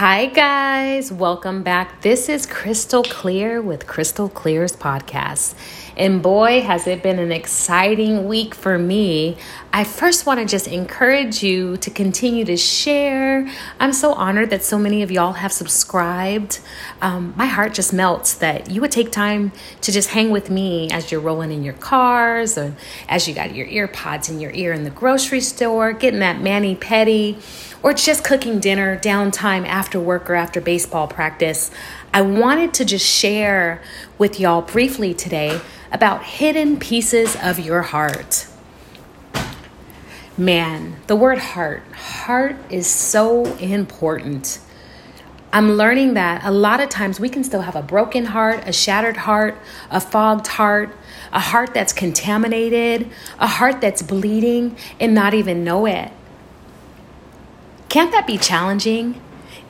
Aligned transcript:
Hi, 0.00 0.24
guys. 0.24 1.12
Welcome 1.12 1.62
back. 1.62 2.00
This 2.00 2.30
is 2.30 2.46
Crystal 2.46 3.02
Clear 3.02 3.60
with 3.60 3.86
Crystal 3.86 4.30
Clear's 4.30 4.74
podcast. 4.74 5.54
And 5.94 6.22
boy, 6.22 6.62
has 6.62 6.86
it 6.86 7.02
been 7.02 7.18
an 7.18 7.30
exciting 7.30 8.26
week 8.26 8.54
for 8.54 8.78
me. 8.78 9.36
I 9.74 9.84
first 9.84 10.24
want 10.24 10.40
to 10.40 10.46
just 10.46 10.66
encourage 10.66 11.42
you 11.42 11.76
to 11.76 11.90
continue 11.90 12.46
to 12.46 12.56
share. 12.56 13.46
I'm 13.78 13.92
so 13.92 14.14
honored 14.14 14.48
that 14.48 14.62
so 14.62 14.78
many 14.78 15.02
of 15.02 15.10
y'all 15.10 15.34
have 15.34 15.52
subscribed. 15.52 16.60
Um, 17.02 17.34
my 17.36 17.44
heart 17.44 17.74
just 17.74 17.92
melts 17.92 18.32
that 18.36 18.70
you 18.70 18.80
would 18.80 18.92
take 18.92 19.12
time 19.12 19.52
to 19.82 19.92
just 19.92 20.08
hang 20.08 20.30
with 20.30 20.48
me 20.48 20.90
as 20.90 21.12
you're 21.12 21.20
rolling 21.20 21.52
in 21.52 21.62
your 21.62 21.74
cars 21.74 22.56
or 22.56 22.74
as 23.06 23.28
you 23.28 23.34
got 23.34 23.54
your 23.54 23.66
ear 23.66 23.86
pods 23.86 24.30
in 24.30 24.40
your 24.40 24.52
ear 24.52 24.72
in 24.72 24.84
the 24.84 24.90
grocery 24.90 25.42
store, 25.42 25.92
getting 25.92 26.20
that 26.20 26.40
mani 26.40 26.74
petty 26.74 27.36
or 27.82 27.94
just 27.94 28.24
cooking 28.24 28.60
dinner 28.60 28.98
downtime 28.98 29.66
after 29.66 29.98
work 29.98 30.28
or 30.28 30.34
after 30.34 30.60
baseball 30.60 31.06
practice, 31.08 31.70
I 32.12 32.22
wanted 32.22 32.74
to 32.74 32.84
just 32.84 33.06
share 33.06 33.82
with 34.18 34.38
y'all 34.38 34.62
briefly 34.62 35.14
today 35.14 35.60
about 35.92 36.24
hidden 36.24 36.78
pieces 36.78 37.36
of 37.42 37.58
your 37.58 37.82
heart. 37.82 38.46
Man, 40.36 40.96
the 41.06 41.16
word 41.16 41.38
heart, 41.38 41.82
heart 41.92 42.56
is 42.70 42.86
so 42.86 43.44
important. 43.56 44.60
I'm 45.52 45.72
learning 45.72 46.14
that 46.14 46.44
a 46.44 46.50
lot 46.50 46.80
of 46.80 46.88
times 46.88 47.18
we 47.18 47.28
can 47.28 47.42
still 47.42 47.62
have 47.62 47.74
a 47.74 47.82
broken 47.82 48.26
heart, 48.26 48.62
a 48.66 48.72
shattered 48.72 49.16
heart, 49.16 49.58
a 49.90 50.00
fogged 50.00 50.46
heart, 50.46 50.96
a 51.32 51.40
heart 51.40 51.74
that's 51.74 51.92
contaminated, 51.92 53.10
a 53.38 53.48
heart 53.48 53.80
that's 53.80 54.00
bleeding, 54.00 54.76
and 55.00 55.12
not 55.12 55.34
even 55.34 55.64
know 55.64 55.86
it. 55.86 56.12
Can't 57.90 58.12
that 58.12 58.24
be 58.24 58.38
challenging? 58.38 59.20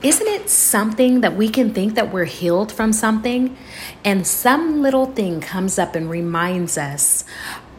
Isn't 0.03 0.27
it 0.27 0.51
something 0.51 1.23
that 1.23 1.35
we 1.37 1.49
can 1.49 1.73
think 1.73 1.95
that 1.95 2.13
we're 2.13 2.27
healed 2.27 2.71
from 2.71 2.93
something 2.93 3.57
and 4.05 4.27
some 4.27 4.83
little 4.83 5.07
thing 5.07 5.41
comes 5.41 5.79
up 5.79 5.97
and 5.97 6.09
reminds 6.09 6.77
us 6.77 7.25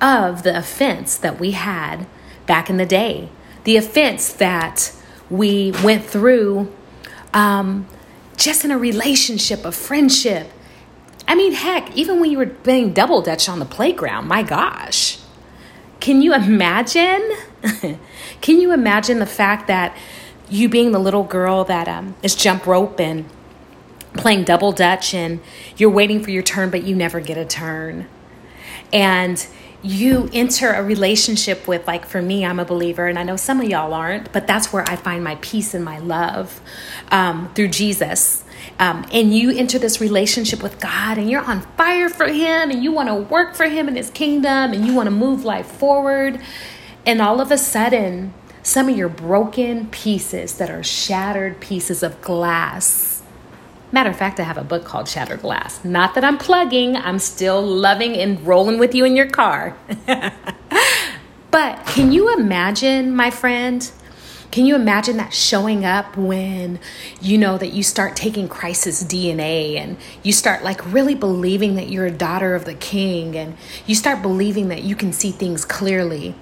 of 0.01 0.41
the 0.41 0.57
offense 0.57 1.15
that 1.17 1.39
we 1.39 1.51
had 1.51 2.07
back 2.47 2.71
in 2.71 2.77
the 2.77 2.87
day? 2.87 3.29
The 3.65 3.77
offense 3.77 4.33
that 4.33 4.91
we 5.29 5.73
went 5.83 6.05
through 6.05 6.73
um, 7.35 7.87
just 8.35 8.65
in 8.65 8.71
a 8.71 8.79
relationship, 8.79 9.63
a 9.63 9.71
friendship. 9.71 10.51
I 11.27 11.35
mean, 11.35 11.53
heck, 11.53 11.95
even 11.95 12.19
when 12.19 12.31
you 12.31 12.39
were 12.39 12.47
playing 12.47 12.93
double 12.93 13.21
dutch 13.21 13.47
on 13.47 13.59
the 13.59 13.65
playground, 13.65 14.27
my 14.27 14.41
gosh. 14.41 15.19
Can 15.99 16.23
you 16.23 16.33
imagine? 16.33 17.31
Can 18.41 18.59
you 18.59 18.73
imagine 18.73 19.19
the 19.19 19.27
fact 19.27 19.67
that 19.67 19.95
you 20.51 20.67
being 20.67 20.91
the 20.91 20.99
little 20.99 21.23
girl 21.23 21.63
that 21.63 21.87
um, 21.87 22.13
is 22.21 22.35
jump 22.35 22.67
rope 22.67 22.99
and 22.99 23.27
playing 24.13 24.43
double 24.43 24.73
dutch 24.73 25.13
and 25.13 25.39
you're 25.77 25.89
waiting 25.89 26.21
for 26.21 26.29
your 26.29 26.43
turn 26.43 26.69
but 26.69 26.83
you 26.83 26.93
never 26.93 27.19
get 27.19 27.37
a 27.37 27.45
turn. 27.45 28.07
And 28.91 29.47
you 29.81 30.29
enter 30.33 30.73
a 30.73 30.83
relationship 30.83 31.67
with 31.67 31.87
like 31.87 32.05
for 32.05 32.21
me 32.21 32.45
i'm 32.45 32.59
a 32.59 32.65
believer 32.65 33.07
and 33.07 33.17
i 33.17 33.23
know 33.23 33.35
some 33.35 33.59
of 33.59 33.67
y'all 33.67 33.95
aren't 33.95 34.31
but 34.31 34.45
that's 34.45 34.71
where 34.71 34.87
i 34.87 34.95
find 34.95 35.23
my 35.23 35.33
peace 35.41 35.73
and 35.73 35.83
my 35.83 35.97
love 35.97 36.61
um, 37.09 37.51
through 37.55 37.67
jesus. 37.67 38.43
Um, 38.77 39.07
and 39.11 39.35
you 39.35 39.49
enter 39.49 39.79
this 39.79 39.99
relationship 39.99 40.61
with 40.61 40.79
god 40.79 41.17
and 41.17 41.29
you're 41.31 41.41
on 41.41 41.61
fire 41.77 42.09
for 42.09 42.27
him 42.27 42.69
and 42.69 42.83
you 42.83 42.91
want 42.91 43.09
to 43.09 43.15
work 43.15 43.55
for 43.55 43.65
him 43.65 43.87
in 43.87 43.95
his 43.95 44.11
kingdom 44.11 44.71
and 44.71 44.85
you 44.85 44.93
want 44.93 45.07
to 45.07 45.11
move 45.11 45.43
life 45.43 45.65
forward. 45.65 46.39
And 47.03 47.19
all 47.19 47.41
of 47.41 47.51
a 47.51 47.57
sudden 47.57 48.33
some 48.63 48.89
of 48.89 48.97
your 48.97 49.09
broken 49.09 49.87
pieces 49.87 50.57
that 50.57 50.69
are 50.69 50.83
shattered 50.83 51.59
pieces 51.59 52.03
of 52.03 52.21
glass. 52.21 53.21
Matter 53.91 54.09
of 54.09 54.15
fact, 54.15 54.39
I 54.39 54.43
have 54.43 54.57
a 54.57 54.63
book 54.63 54.85
called 54.85 55.09
Shattered 55.09 55.41
Glass. 55.41 55.83
Not 55.83 56.15
that 56.15 56.23
I'm 56.23 56.37
plugging, 56.37 56.95
I'm 56.95 57.19
still 57.19 57.61
loving 57.61 58.15
and 58.15 58.45
rolling 58.45 58.79
with 58.79 58.95
you 58.95 59.03
in 59.03 59.15
your 59.15 59.29
car. 59.29 59.75
but 61.51 61.85
can 61.87 62.11
you 62.11 62.33
imagine, 62.33 63.13
my 63.13 63.29
friend? 63.29 63.91
Can 64.51 64.65
you 64.65 64.75
imagine 64.75 65.17
that 65.17 65.33
showing 65.33 65.85
up 65.85 66.17
when 66.17 66.79
you 67.21 67.37
know 67.37 67.57
that 67.57 67.71
you 67.73 67.83
start 67.83 68.17
taking 68.17 68.49
Christ's 68.49 69.03
DNA 69.03 69.77
and 69.77 69.97
you 70.23 70.33
start 70.33 70.61
like 70.61 70.85
really 70.93 71.15
believing 71.15 71.75
that 71.75 71.89
you're 71.89 72.05
a 72.05 72.11
daughter 72.11 72.53
of 72.53 72.65
the 72.65 72.73
king 72.73 73.35
and 73.37 73.55
you 73.85 73.95
start 73.95 74.21
believing 74.21 74.67
that 74.67 74.83
you 74.83 74.95
can 74.95 75.13
see 75.13 75.31
things 75.31 75.63
clearly? 75.63 76.35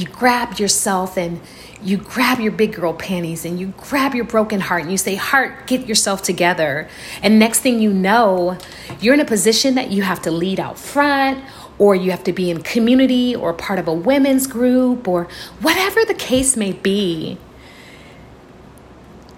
You 0.00 0.06
grab 0.06 0.58
yourself 0.58 1.16
and 1.16 1.40
you 1.82 1.96
grab 1.96 2.38
your 2.40 2.52
big 2.52 2.74
girl 2.74 2.94
panties 2.94 3.44
and 3.44 3.58
you 3.58 3.74
grab 3.76 4.14
your 4.14 4.24
broken 4.24 4.60
heart 4.60 4.82
and 4.82 4.90
you 4.90 4.98
say, 4.98 5.16
Heart, 5.16 5.66
get 5.66 5.86
yourself 5.86 6.22
together. 6.22 6.88
And 7.22 7.38
next 7.38 7.60
thing 7.60 7.80
you 7.80 7.92
know, 7.92 8.56
you're 9.00 9.14
in 9.14 9.20
a 9.20 9.24
position 9.24 9.74
that 9.74 9.90
you 9.90 10.02
have 10.02 10.22
to 10.22 10.30
lead 10.30 10.60
out 10.60 10.78
front 10.78 11.44
or 11.78 11.94
you 11.94 12.10
have 12.12 12.22
to 12.24 12.32
be 12.32 12.50
in 12.50 12.62
community 12.62 13.34
or 13.34 13.52
part 13.52 13.78
of 13.78 13.88
a 13.88 13.92
women's 13.92 14.46
group 14.46 15.08
or 15.08 15.24
whatever 15.60 16.04
the 16.04 16.14
case 16.14 16.56
may 16.56 16.72
be. 16.72 17.38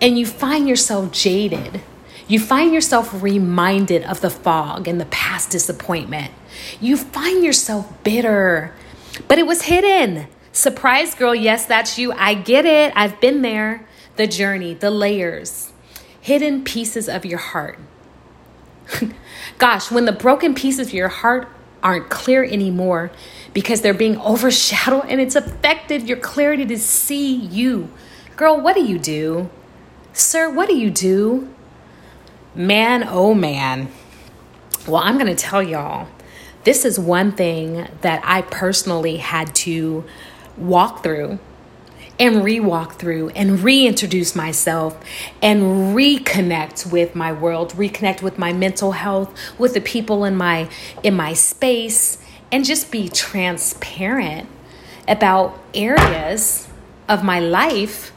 And 0.00 0.18
you 0.18 0.26
find 0.26 0.68
yourself 0.68 1.12
jaded. 1.12 1.80
You 2.28 2.38
find 2.38 2.72
yourself 2.72 3.22
reminded 3.22 4.02
of 4.02 4.20
the 4.20 4.30
fog 4.30 4.86
and 4.88 5.00
the 5.00 5.06
past 5.06 5.50
disappointment. 5.50 6.32
You 6.80 6.96
find 6.96 7.44
yourself 7.44 7.90
bitter, 8.02 8.74
but 9.28 9.38
it 9.38 9.46
was 9.46 9.62
hidden. 9.62 10.26
Surprise, 10.54 11.16
girl, 11.16 11.34
yes, 11.34 11.66
that's 11.66 11.98
you. 11.98 12.12
I 12.12 12.34
get 12.34 12.64
it. 12.64 12.92
I've 12.94 13.20
been 13.20 13.42
there. 13.42 13.84
The 14.14 14.28
journey, 14.28 14.72
the 14.72 14.92
layers, 14.92 15.72
hidden 16.20 16.62
pieces 16.62 17.08
of 17.08 17.24
your 17.24 17.40
heart. 17.40 17.76
Gosh, 19.58 19.90
when 19.90 20.04
the 20.04 20.12
broken 20.12 20.54
pieces 20.54 20.86
of 20.86 20.94
your 20.94 21.08
heart 21.08 21.48
aren't 21.82 22.08
clear 22.08 22.44
anymore 22.44 23.10
because 23.52 23.80
they're 23.80 23.92
being 23.92 24.16
overshadowed 24.20 25.06
and 25.08 25.20
it's 25.20 25.34
affected 25.34 26.08
your 26.08 26.18
clarity 26.18 26.64
to 26.66 26.78
see 26.78 27.34
you. 27.34 27.90
Girl, 28.36 28.60
what 28.60 28.76
do 28.76 28.84
you 28.84 29.00
do? 29.00 29.50
Sir, 30.12 30.48
what 30.48 30.68
do 30.68 30.76
you 30.76 30.88
do? 30.88 31.52
Man, 32.54 33.02
oh 33.08 33.34
man. 33.34 33.88
Well, 34.86 35.02
I'm 35.02 35.18
going 35.18 35.34
to 35.34 35.42
tell 35.42 35.64
y'all 35.64 36.06
this 36.62 36.84
is 36.84 36.96
one 36.96 37.32
thing 37.32 37.88
that 38.02 38.22
I 38.24 38.42
personally 38.42 39.16
had 39.16 39.52
to 39.56 40.04
walk 40.56 41.02
through 41.02 41.38
and 42.18 42.44
re-walk 42.44 42.94
through 42.94 43.28
and 43.30 43.60
reintroduce 43.60 44.36
myself 44.36 44.98
and 45.42 45.96
reconnect 45.96 46.90
with 46.92 47.14
my 47.16 47.32
world 47.32 47.72
reconnect 47.72 48.22
with 48.22 48.38
my 48.38 48.52
mental 48.52 48.92
health 48.92 49.36
with 49.58 49.74
the 49.74 49.80
people 49.80 50.24
in 50.24 50.36
my 50.36 50.68
in 51.02 51.14
my 51.14 51.32
space 51.32 52.18
and 52.52 52.64
just 52.64 52.92
be 52.92 53.08
transparent 53.08 54.48
about 55.08 55.58
areas 55.74 56.68
of 57.08 57.24
my 57.24 57.40
life 57.40 58.12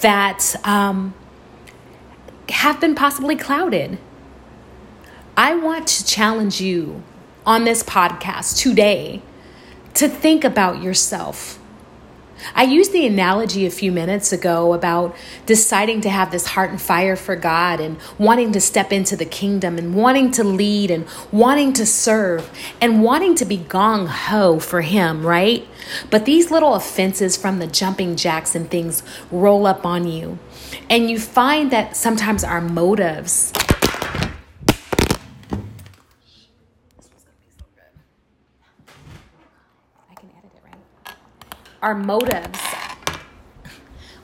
that 0.00 0.54
um, 0.64 1.14
have 2.48 2.80
been 2.80 2.94
possibly 2.94 3.36
clouded. 3.36 3.98
I 5.36 5.54
want 5.54 5.86
to 5.88 6.04
challenge 6.04 6.60
you 6.60 7.02
on 7.44 7.64
this 7.64 7.82
podcast 7.82 8.60
today 8.60 9.22
to 9.94 10.08
think 10.08 10.44
about 10.44 10.82
yourself 10.82 11.55
I 12.54 12.64
used 12.64 12.92
the 12.92 13.06
analogy 13.06 13.66
a 13.66 13.70
few 13.70 13.92
minutes 13.92 14.32
ago 14.32 14.72
about 14.72 15.16
deciding 15.46 16.00
to 16.02 16.10
have 16.10 16.30
this 16.30 16.48
heart 16.48 16.70
and 16.70 16.80
fire 16.80 17.16
for 17.16 17.36
God 17.36 17.80
and 17.80 17.98
wanting 18.18 18.52
to 18.52 18.60
step 18.60 18.92
into 18.92 19.16
the 19.16 19.24
kingdom 19.24 19.78
and 19.78 19.94
wanting 19.94 20.30
to 20.32 20.44
lead 20.44 20.90
and 20.90 21.06
wanting 21.32 21.72
to 21.74 21.86
serve 21.86 22.50
and 22.80 23.02
wanting 23.02 23.34
to 23.36 23.44
be 23.44 23.56
gong 23.56 24.06
ho 24.06 24.58
for 24.58 24.82
Him, 24.82 25.26
right? 25.26 25.66
But 26.10 26.24
these 26.24 26.50
little 26.50 26.74
offenses 26.74 27.36
from 27.36 27.58
the 27.58 27.66
jumping 27.66 28.16
jacks 28.16 28.54
and 28.54 28.70
things 28.70 29.02
roll 29.30 29.66
up 29.66 29.86
on 29.86 30.06
you. 30.06 30.38
And 30.90 31.10
you 31.10 31.18
find 31.18 31.70
that 31.70 31.96
sometimes 31.96 32.44
our 32.44 32.60
motives 32.60 33.52
our 41.86 41.94
motives. 41.94 42.58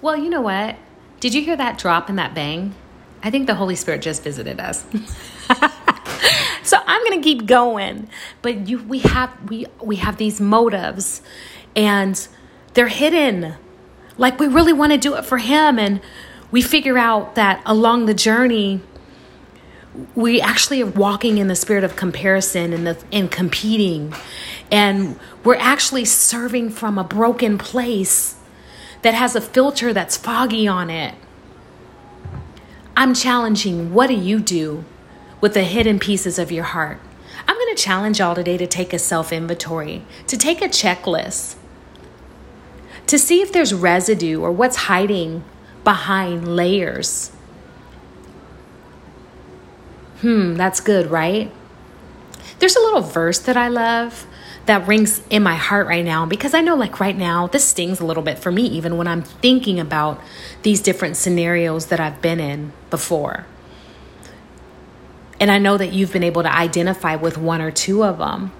Well, 0.00 0.16
you 0.16 0.28
know 0.28 0.40
what? 0.40 0.74
Did 1.20 1.32
you 1.32 1.42
hear 1.42 1.56
that 1.56 1.78
drop 1.78 2.08
and 2.08 2.18
that 2.18 2.34
bang? 2.34 2.74
I 3.22 3.30
think 3.30 3.46
the 3.46 3.54
Holy 3.54 3.76
Spirit 3.76 4.02
just 4.02 4.24
visited 4.24 4.58
us. 4.58 4.84
so 6.64 6.76
I'm 6.84 7.04
going 7.04 7.20
to 7.20 7.22
keep 7.22 7.46
going. 7.46 8.08
But 8.42 8.66
you 8.66 8.82
we 8.82 8.98
have 8.98 9.30
we 9.48 9.66
we 9.80 9.94
have 9.96 10.16
these 10.16 10.40
motives 10.40 11.22
and 11.76 12.26
they're 12.74 12.88
hidden. 12.88 13.54
Like 14.18 14.40
we 14.40 14.48
really 14.48 14.72
want 14.72 14.90
to 14.90 14.98
do 14.98 15.14
it 15.14 15.24
for 15.24 15.38
him 15.38 15.78
and 15.78 16.00
we 16.50 16.62
figure 16.62 16.98
out 16.98 17.36
that 17.36 17.62
along 17.64 18.06
the 18.06 18.14
journey 18.14 18.80
we 20.14 20.40
actually 20.40 20.82
are 20.82 20.86
walking 20.86 21.38
in 21.38 21.48
the 21.48 21.56
spirit 21.56 21.84
of 21.84 21.96
comparison 21.96 22.72
and 22.72 22.86
the 22.86 23.02
and 23.12 23.30
competing 23.30 24.14
and 24.70 25.18
we're 25.44 25.56
actually 25.56 26.04
serving 26.04 26.70
from 26.70 26.96
a 26.96 27.04
broken 27.04 27.58
place 27.58 28.36
that 29.02 29.12
has 29.12 29.36
a 29.36 29.40
filter 29.40 29.92
that's 29.92 30.16
foggy 30.16 30.66
on 30.66 30.88
it 30.88 31.14
I'm 32.96 33.14
challenging 33.14 33.94
what 33.94 34.08
do 34.08 34.14
you 34.14 34.38
do 34.38 34.84
with 35.40 35.54
the 35.54 35.64
hidden 35.64 35.98
pieces 35.98 36.38
of 36.38 36.52
your 36.52 36.64
heart? 36.64 37.00
I'm 37.48 37.56
going 37.56 37.74
to 37.74 37.82
challenge 37.82 38.18
y'all 38.18 38.34
today 38.34 38.58
to 38.58 38.66
take 38.66 38.92
a 38.92 38.98
self 38.98 39.32
inventory, 39.32 40.04
to 40.26 40.36
take 40.36 40.60
a 40.60 40.68
checklist, 40.68 41.56
to 43.06 43.18
see 43.18 43.40
if 43.40 43.52
there's 43.52 43.72
residue 43.72 44.40
or 44.40 44.52
what's 44.52 44.76
hiding 44.76 45.42
behind 45.84 46.54
layers. 46.54 47.32
Hmm, 50.22 50.54
that's 50.54 50.80
good, 50.80 51.10
right? 51.10 51.52
There's 52.58 52.76
a 52.76 52.80
little 52.80 53.00
verse 53.00 53.40
that 53.40 53.56
I 53.56 53.68
love 53.68 54.26
that 54.66 54.86
rings 54.86 55.20
in 55.28 55.42
my 55.42 55.56
heart 55.56 55.88
right 55.88 56.04
now 56.04 56.24
because 56.26 56.54
I 56.54 56.60
know, 56.60 56.76
like, 56.76 57.00
right 57.00 57.16
now, 57.16 57.48
this 57.48 57.64
stings 57.64 57.98
a 57.98 58.06
little 58.06 58.22
bit 58.22 58.38
for 58.38 58.52
me, 58.52 58.62
even 58.66 58.96
when 58.96 59.08
I'm 59.08 59.22
thinking 59.22 59.80
about 59.80 60.20
these 60.62 60.80
different 60.80 61.16
scenarios 61.16 61.86
that 61.86 61.98
I've 61.98 62.22
been 62.22 62.38
in 62.38 62.72
before. 62.88 63.46
And 65.40 65.50
I 65.50 65.58
know 65.58 65.76
that 65.76 65.92
you've 65.92 66.12
been 66.12 66.22
able 66.22 66.44
to 66.44 66.54
identify 66.54 67.16
with 67.16 67.36
one 67.36 67.60
or 67.60 67.72
two 67.72 68.04
of 68.04 68.18
them. 68.18 68.52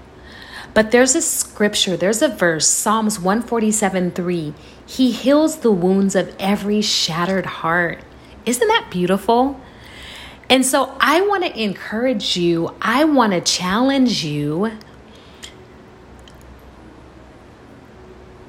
But 0.73 0.91
there's 0.91 1.15
a 1.15 1.21
scripture, 1.21 1.95
there's 1.95 2.21
a 2.21 2.27
verse, 2.27 2.67
Psalms 2.67 3.19
147 3.19 4.11
3. 4.11 4.53
He 4.85 5.11
heals 5.11 5.59
the 5.59 5.71
wounds 5.71 6.13
of 6.13 6.35
every 6.39 6.81
shattered 6.81 7.45
heart. 7.45 8.01
Isn't 8.45 8.67
that 8.67 8.89
beautiful? 8.91 9.61
And 10.53 10.63
so 10.63 10.95
I 10.99 11.21
want 11.21 11.43
to 11.43 11.59
encourage 11.59 12.37
you, 12.37 12.75
I 12.79 13.05
want 13.05 13.33
to 13.33 13.41
challenge 13.41 14.23
you 14.23 14.73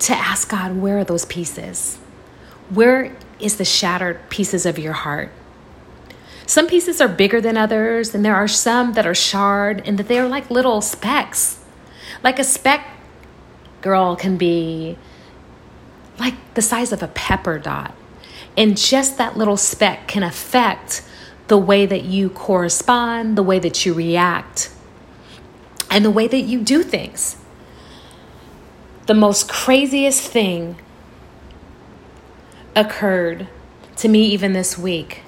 to 0.00 0.12
ask 0.12 0.50
God, 0.50 0.76
where 0.76 0.98
are 0.98 1.04
those 1.04 1.24
pieces? 1.24 1.96
Where 2.68 3.16
is 3.40 3.56
the 3.56 3.64
shattered 3.64 4.28
pieces 4.28 4.66
of 4.66 4.78
your 4.78 4.92
heart? 4.92 5.32
Some 6.44 6.66
pieces 6.66 7.00
are 7.00 7.08
bigger 7.08 7.40
than 7.40 7.56
others, 7.56 8.14
and 8.14 8.22
there 8.22 8.36
are 8.36 8.48
some 8.48 8.92
that 8.92 9.06
are 9.06 9.14
shard 9.14 9.80
and 9.86 9.96
that 9.96 10.06
they're 10.06 10.28
like 10.28 10.50
little 10.50 10.82
specks. 10.82 11.64
Like 12.22 12.38
a 12.38 12.44
speck 12.44 12.86
girl 13.80 14.14
can 14.14 14.36
be 14.36 14.98
like 16.18 16.34
the 16.52 16.60
size 16.60 16.92
of 16.92 17.02
a 17.02 17.08
pepper 17.08 17.58
dot. 17.58 17.94
And 18.58 18.76
just 18.76 19.16
that 19.16 19.38
little 19.38 19.56
speck 19.56 20.06
can 20.06 20.22
affect 20.22 21.00
the 21.48 21.58
way 21.58 21.86
that 21.86 22.04
you 22.04 22.30
correspond, 22.30 23.36
the 23.36 23.42
way 23.42 23.58
that 23.58 23.84
you 23.84 23.92
react, 23.94 24.70
and 25.90 26.04
the 26.04 26.10
way 26.10 26.26
that 26.26 26.40
you 26.40 26.60
do 26.60 26.82
things 26.82 27.36
the 29.06 29.14
most 29.14 29.48
craziest 29.48 30.22
thing 30.30 30.76
occurred 32.74 33.46
to 33.96 34.08
me 34.08 34.24
even 34.26 34.52
this 34.52 34.78
week. 34.78 35.22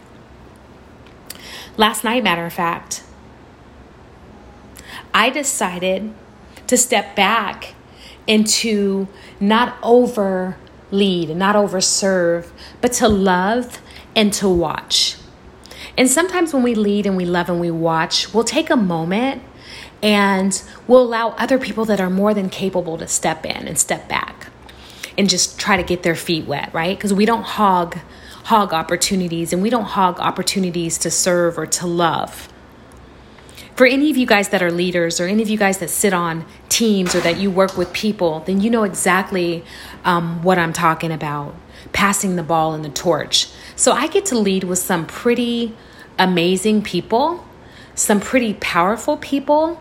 Last 1.77 2.03
night, 2.03 2.25
matter 2.25 2.47
of 2.47 2.53
fact, 2.53 3.03
I 5.13 5.31
decided 5.31 6.13
to 6.67 6.77
step 6.77 7.15
back 7.15 7.75
into 8.27 9.09
not 9.39 9.77
over 9.83 10.57
lead, 10.91 11.37
not 11.37 11.55
over 11.55 11.81
serve, 11.81 12.51
but 12.81 12.93
to 12.95 13.09
love 13.09 13.81
and 14.15 14.33
to 14.33 14.49
watch. 14.49 15.17
And 15.97 16.11
sometimes 16.11 16.53
when 16.53 16.63
we 16.63 16.75
lead 16.75 17.07
and 17.07 17.17
we 17.17 17.25
love 17.25 17.49
and 17.49 17.61
we 17.61 17.71
watch, 17.71 18.35
we'll 18.35 18.45
take 18.45 18.69
a 18.69 18.77
moment 18.77 19.43
and 20.03 20.63
we'll 20.87 21.03
allow 21.03 21.31
other 21.31 21.59
people 21.59 21.85
that 21.87 22.01
are 22.01 22.11
more 22.11 22.35
than 22.35 22.51
capable 22.51 22.99
to 22.99 23.09
step 23.09 23.47
in 23.47 23.67
and 23.67 23.79
step 23.79 24.09
back 24.09 24.49
and 25.17 25.29
just 25.29 25.59
try 25.59 25.77
to 25.77 25.83
get 25.83 26.03
their 26.03 26.15
feet 26.15 26.47
wet, 26.47 26.73
right? 26.75 26.97
Because 26.97 27.15
we 27.15 27.25
don't 27.25 27.43
hog 27.43 27.99
hog 28.45 28.73
opportunities 28.73 29.53
and 29.53 29.61
we 29.61 29.69
don't 29.71 29.87
hog 29.87 30.21
opportunities 30.21 30.99
to 30.99 31.11
serve 31.11 31.59
or 31.59 31.67
to 31.67 31.85
love. 31.87 32.49
For 33.75 33.87
any 33.87 34.09
of 34.09 34.17
you 34.17 34.25
guys 34.25 34.51
that 34.51 34.63
are 34.63 34.71
leaders 34.71 35.21
or 35.21 35.27
any 35.27 35.43
of 35.43 35.49
you 35.49 35.59
guys 35.59 35.79
that 35.79 35.91
sit 35.91 36.15
on 36.15 36.47
teams 36.69 37.15
or 37.15 37.21
that 37.21 37.39
you 37.39 37.51
work 37.51 37.77
with 37.77 37.93
people, 37.93 38.41
then 38.47 38.61
you 38.61 38.71
know 38.71 38.85
exactly 38.85 39.65
um, 40.05 40.43
what 40.45 40.59
I'm 40.59 40.73
talking 40.73 41.11
about 41.11 41.57
passing 41.93 42.37
the 42.37 42.43
ball 42.43 42.73
and 42.73 42.85
the 42.85 42.89
torch. 42.89 43.49
So 43.75 43.93
I 43.93 44.07
get 44.07 44.25
to 44.27 44.39
lead 44.39 44.65
with 44.65 44.79
some 44.79 45.07
pretty 45.07 45.75
amazing 46.19 46.83
people, 46.83 47.45
some 47.95 48.21
pretty 48.21 48.55
powerful 48.55 49.17
people 49.17 49.81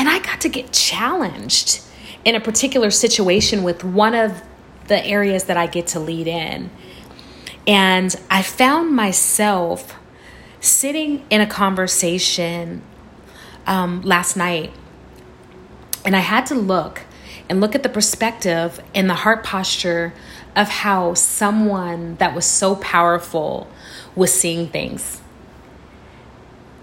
and 0.00 0.08
I 0.08 0.18
got 0.20 0.40
to 0.40 0.48
get 0.48 0.72
challenged 0.72 1.82
in 2.24 2.34
a 2.34 2.40
particular 2.40 2.90
situation 2.90 3.62
with 3.62 3.84
one 3.84 4.14
of 4.14 4.42
the 4.86 5.04
areas 5.04 5.44
that 5.44 5.56
I 5.58 5.66
get 5.66 5.88
to 5.88 6.00
lead 6.00 6.26
in. 6.26 6.70
And 7.66 8.14
I 8.30 8.42
found 8.42 8.96
myself 8.96 9.94
sitting 10.60 11.24
in 11.30 11.42
a 11.42 11.46
conversation 11.46 12.82
um, 13.66 14.00
last 14.02 14.36
night, 14.36 14.72
and 16.04 16.16
I 16.16 16.20
had 16.20 16.46
to 16.46 16.54
look 16.54 17.02
and 17.48 17.60
look 17.60 17.74
at 17.74 17.82
the 17.82 17.88
perspective 17.88 18.82
and 18.94 19.08
the 19.08 19.14
heart 19.14 19.44
posture 19.44 20.14
of 20.56 20.68
how 20.68 21.14
someone 21.14 22.16
that 22.16 22.34
was 22.34 22.46
so 22.46 22.76
powerful 22.76 23.68
was 24.14 24.32
seeing 24.32 24.68
things. 24.68 25.20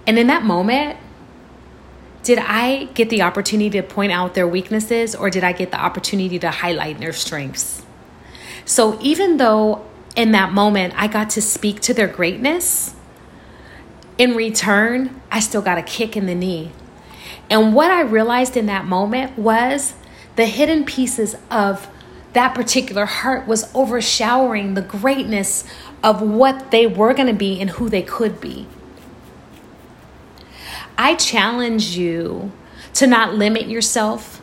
And 0.06 0.18
in 0.18 0.28
that 0.28 0.44
moment, 0.44 0.98
did 2.24 2.40
I 2.40 2.86
get 2.94 3.10
the 3.10 3.22
opportunity 3.22 3.70
to 3.82 3.84
point 3.84 4.12
out 4.12 4.34
their 4.34 4.48
weaknesses 4.48 5.16
or 5.16 5.30
did 5.30 5.44
I 5.44 5.54
get 5.54 5.72
the 5.72 5.80
opportunity 5.80 6.40
to 6.40 6.52
highlight 6.52 7.00
their 7.00 7.14
strengths? 7.14 7.86
So 8.66 9.00
even 9.02 9.38
though 9.38 9.86
in 10.16 10.32
that 10.32 10.52
moment 10.52 10.94
I 10.98 11.08
got 11.08 11.30
to 11.32 11.42
speak 11.42 11.80
to 11.82 11.94
their 11.94 12.08
greatness, 12.08 12.96
in 14.18 14.36
return, 14.36 15.22
I 15.32 15.40
still 15.40 15.62
got 15.62 15.78
a 15.78 15.84
kick 15.84 16.18
in 16.18 16.26
the 16.26 16.36
knee. 16.36 16.72
And 17.50 17.74
what 17.74 17.92
I 17.92 18.02
realized 18.02 18.58
in 18.58 18.66
that 18.66 18.86
moment 18.86 19.38
was 19.38 19.94
the 20.36 20.46
hidden 20.46 20.86
pieces 20.86 21.36
of 21.50 21.88
that 22.34 22.54
particular 22.54 23.06
heart 23.06 23.48
was 23.48 23.74
overshadowing 23.74 24.74
the 24.74 24.82
greatness 24.82 25.64
of 26.04 26.22
what 26.22 26.72
they 26.72 26.88
were 26.88 27.14
going 27.14 27.28
to 27.28 27.34
be 27.34 27.60
and 27.60 27.72
who 27.72 27.90
they 27.90 28.02
could 28.02 28.40
be. 28.40 28.68
I 30.98 31.16
challenge 31.16 31.98
you 31.98 32.52
to 32.94 33.08
not 33.08 33.36
limit 33.36 33.68
yourself. 33.68 34.42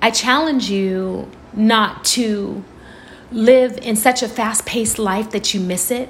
I 0.00 0.10
challenge 0.10 0.70
you 0.70 1.30
not 1.52 2.04
to 2.06 2.64
live 3.30 3.78
in 3.78 3.96
such 3.96 4.22
a 4.22 4.28
fast 4.28 4.64
paced 4.64 4.98
life 4.98 5.30
that 5.30 5.52
you 5.52 5.60
miss 5.60 5.90
it. 5.90 6.08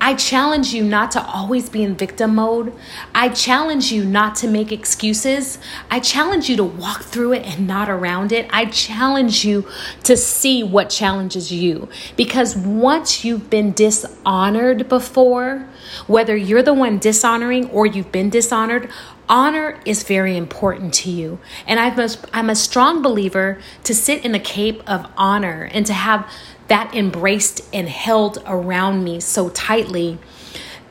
I 0.00 0.14
challenge 0.14 0.72
you 0.72 0.82
not 0.82 1.10
to 1.12 1.22
always 1.22 1.68
be 1.68 1.82
in 1.82 1.94
victim 1.94 2.36
mode. 2.36 2.72
I 3.14 3.28
challenge 3.28 3.92
you 3.92 4.04
not 4.04 4.34
to 4.36 4.48
make 4.48 4.72
excuses. 4.72 5.58
I 5.90 6.00
challenge 6.00 6.48
you 6.48 6.56
to 6.56 6.64
walk 6.64 7.02
through 7.02 7.34
it 7.34 7.46
and 7.46 7.66
not 7.66 7.88
around 7.88 8.32
it. 8.32 8.48
I 8.50 8.66
challenge 8.66 9.44
you 9.44 9.66
to 10.04 10.16
see 10.16 10.62
what 10.62 10.90
challenges 10.90 11.52
you. 11.52 11.88
Because 12.16 12.56
once 12.56 13.24
you've 13.24 13.50
been 13.50 13.72
dishonored 13.72 14.88
before, 14.88 15.68
whether 16.06 16.36
you're 16.36 16.62
the 16.62 16.74
one 16.74 16.98
dishonoring 16.98 17.68
or 17.70 17.86
you've 17.86 18.12
been 18.12 18.30
dishonored, 18.30 18.90
honor 19.28 19.78
is 19.84 20.02
very 20.02 20.36
important 20.36 20.92
to 20.92 21.10
you. 21.10 21.38
And 21.66 21.78
I'm 21.78 21.98
a, 21.98 22.08
I'm 22.32 22.50
a 22.50 22.56
strong 22.56 23.00
believer 23.00 23.60
to 23.84 23.94
sit 23.94 24.24
in 24.24 24.32
the 24.32 24.40
cape 24.40 24.82
of 24.90 25.06
honor 25.16 25.70
and 25.72 25.86
to 25.86 25.92
have 25.92 26.30
that 26.70 26.94
embraced 26.94 27.60
and 27.74 27.88
held 27.88 28.40
around 28.46 29.02
me 29.02 29.18
so 29.18 29.48
tightly 29.48 30.16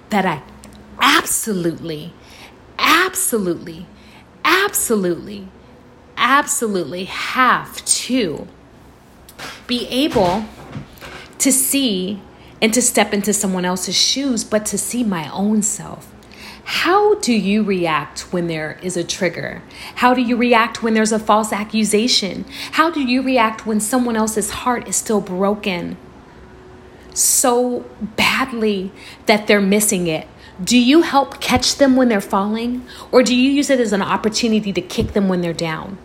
that 0.09 0.25
I 0.25 0.41
absolutely, 0.99 2.13
absolutely, 2.77 3.85
absolutely, 4.43 5.47
absolutely 6.17 7.05
have 7.05 7.83
to 7.85 8.45
be 9.67 9.87
able 9.87 10.43
to 11.37 11.49
see 11.49 12.21
and 12.61 12.73
to 12.73 12.81
step 12.81 13.13
into 13.13 13.31
someone 13.31 13.63
else's 13.63 13.95
shoes, 13.95 14.43
but 14.43 14.65
to 14.65 14.77
see 14.77 15.05
my 15.05 15.31
own 15.31 15.61
self. 15.61 16.13
How 16.71 17.15
do 17.15 17.33
you 17.33 17.63
react 17.63 18.31
when 18.31 18.45
there 18.45 18.77
is 18.83 18.95
a 18.95 19.03
trigger? 19.03 19.63
How 19.95 20.13
do 20.13 20.21
you 20.21 20.37
react 20.37 20.83
when 20.83 20.93
there's 20.93 21.11
a 21.11 21.17
false 21.17 21.51
accusation? 21.51 22.45
How 22.73 22.91
do 22.91 23.01
you 23.01 23.23
react 23.23 23.65
when 23.65 23.79
someone 23.79 24.15
else's 24.15 24.51
heart 24.51 24.87
is 24.87 24.95
still 24.95 25.19
broken 25.19 25.97
so 27.11 27.89
badly 28.15 28.91
that 29.25 29.47
they're 29.47 29.59
missing 29.59 30.05
it? 30.05 30.27
Do 30.63 30.77
you 30.77 31.01
help 31.01 31.41
catch 31.41 31.77
them 31.77 31.95
when 31.95 32.07
they're 32.07 32.21
falling? 32.21 32.85
Or 33.11 33.23
do 33.23 33.35
you 33.35 33.49
use 33.49 33.71
it 33.71 33.79
as 33.79 33.91
an 33.91 34.03
opportunity 34.03 34.71
to 34.71 34.79
kick 34.79 35.13
them 35.13 35.27
when 35.27 35.41
they're 35.41 35.53
down? 35.53 35.97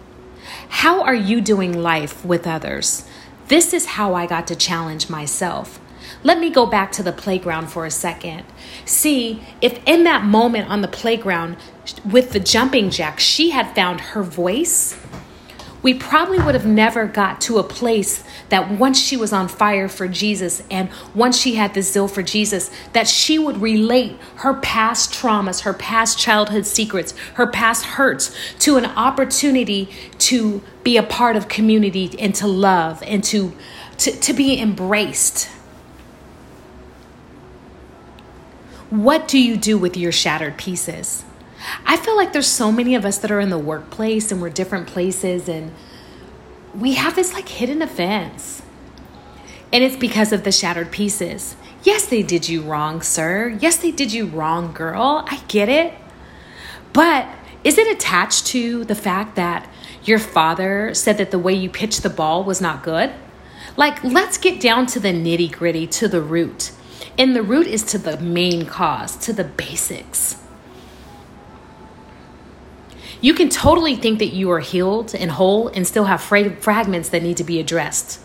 How 0.81 1.03
are 1.03 1.15
you 1.15 1.43
doing 1.43 1.83
life 1.83 2.25
with 2.25 2.47
others? 2.47 3.07
This 3.49 3.75
is 3.75 3.85
how 3.85 4.15
I 4.15 4.25
got 4.25 4.47
to 4.47 4.57
challenge 4.57 5.11
myself. 5.11 5.79
Let 6.23 6.39
me 6.39 6.51
go 6.51 6.67
back 6.67 6.93
to 6.93 7.03
the 7.03 7.13
playground 7.13 7.69
for 7.69 7.85
a 7.87 7.91
second. 7.91 8.45
See 8.85 9.43
if 9.61 9.83
in 9.87 10.05
that 10.05 10.25
moment 10.25 10.69
on 10.69 10.81
the 10.81 10.89
playground 10.89 11.57
with 12.05 12.33
the 12.33 12.41
jumping 12.41 12.91
jack, 12.91 13.21
she 13.21 13.51
had 13.51 13.75
found 13.75 14.01
her 14.01 14.23
voice, 14.23 14.99
we 15.85 15.93
probably 15.93 16.39
would 16.39 16.55
have 16.55 16.65
never 16.65 17.07
got 17.07 17.43
to 17.43 17.59
a 17.59 17.63
place 17.63 18.25
that 18.49 18.71
once 18.71 18.99
she 18.99 19.19
was 19.19 19.35
on 19.35 19.49
fire 19.49 19.87
for 19.87 20.09
Jesus 20.09 20.63
and 20.71 20.89
once 21.15 21.39
she 21.39 21.57
had 21.57 21.75
the 21.75 21.83
zeal 21.83 22.09
for 22.09 22.23
Jesus, 22.23 22.71
that 22.95 23.07
she 23.07 23.39
would 23.39 23.59
relate 23.59 24.17
her 24.37 24.55
past 24.55 25.13
traumas, 25.13 25.61
her 25.61 25.75
past 25.75 26.19
childhood 26.19 26.65
secrets, 26.65 27.13
her 27.35 27.47
past 27.47 27.85
hurts 27.85 28.35
to 28.61 28.79
an 28.79 28.87
opportunity 28.87 29.91
to 30.21 30.63
be 30.85 30.97
a 30.97 31.03
part 31.03 31.37
of 31.37 31.49
community 31.49 32.11
and 32.19 32.35
to 32.37 32.47
love 32.47 33.03
and 33.07 33.23
to, 33.25 33.53
to, 33.99 34.11
to 34.11 34.33
be 34.33 34.59
embraced. 34.59 35.51
What 38.91 39.29
do 39.29 39.39
you 39.39 39.57
do 39.57 39.79
with 39.79 39.97
your 39.97 40.13
shattered 40.13 40.59
pieces? 40.59 41.25
I 41.87 41.97
feel 41.97 42.17
like 42.17 42.33
there's 42.33 42.47
so 42.47 42.71
many 42.71 42.95
of 42.95 43.05
us 43.05 43.19
that 43.19 43.31
are 43.31 43.41
in 43.41 43.51
the 43.51 43.59
workplace 43.59 44.31
and 44.31 44.41
we're 44.41 44.51
different 44.51 44.87
places 44.87 45.49
and 45.49 45.73
we 46.75 46.95
have 46.95 47.15
this 47.15 47.33
like 47.33 47.49
hidden 47.49 47.81
offense. 47.81 48.63
And 49.73 49.83
it's 49.83 49.97
because 49.97 50.33
of 50.33 50.45
the 50.45 50.53
shattered 50.53 50.93
pieces. 50.93 51.57
Yes, 51.83 52.07
they 52.07 52.23
did 52.23 52.49
you 52.49 52.63
wrong, 52.63 53.03
sir. 53.03 53.57
Yes, 53.61 53.77
they 53.79 53.91
did 53.91 54.13
you 54.13 54.27
wrong, 54.27 54.73
girl. 54.73 55.25
I 55.29 55.43
get 55.49 55.69
it. 55.69 55.95
But 56.93 57.27
is 57.65 57.79
it 57.79 57.91
attached 57.91 58.47
to 58.49 58.85
the 58.85 58.95
fact 58.95 59.37
that 59.37 59.69
your 60.05 60.19
father 60.19 60.95
said 60.95 61.19
that 61.19 61.31
the 61.31 61.39
way 61.39 61.55
you 61.55 61.71
pitched 61.71 62.03
the 62.03 62.11
ball 62.11 62.45
was 62.45 62.61
not 62.61 62.83
good? 62.83 63.13
Like, 63.77 64.05
let's 64.05 64.39
get 64.39 64.61
down 64.61 64.87
to 64.87 65.01
the 65.01 65.09
nitty 65.09 65.51
gritty, 65.51 65.87
to 65.89 66.07
the 66.07 66.21
root. 66.21 66.73
And 67.19 67.35
the 67.35 67.43
root 67.43 67.67
is 67.67 67.83
to 67.85 67.99
the 67.99 68.19
main 68.19 68.67
cause, 68.67 69.17
to 69.19 69.33
the 69.33 69.45
basics. 69.45 70.37
You 73.21 73.33
can 73.33 73.49
totally 73.49 73.97
think 73.97 74.19
that 74.19 74.35
you 74.35 74.51
are 74.51 74.61
healed 74.61 75.15
and 75.15 75.31
whole 75.31 75.69
and 75.69 75.87
still 75.87 76.05
have 76.05 76.21
fra- 76.21 76.57
fragments 76.57 77.09
that 77.09 77.23
need 77.23 77.39
to 77.39 77.45
be 77.45 77.59
addressed. 77.59 78.21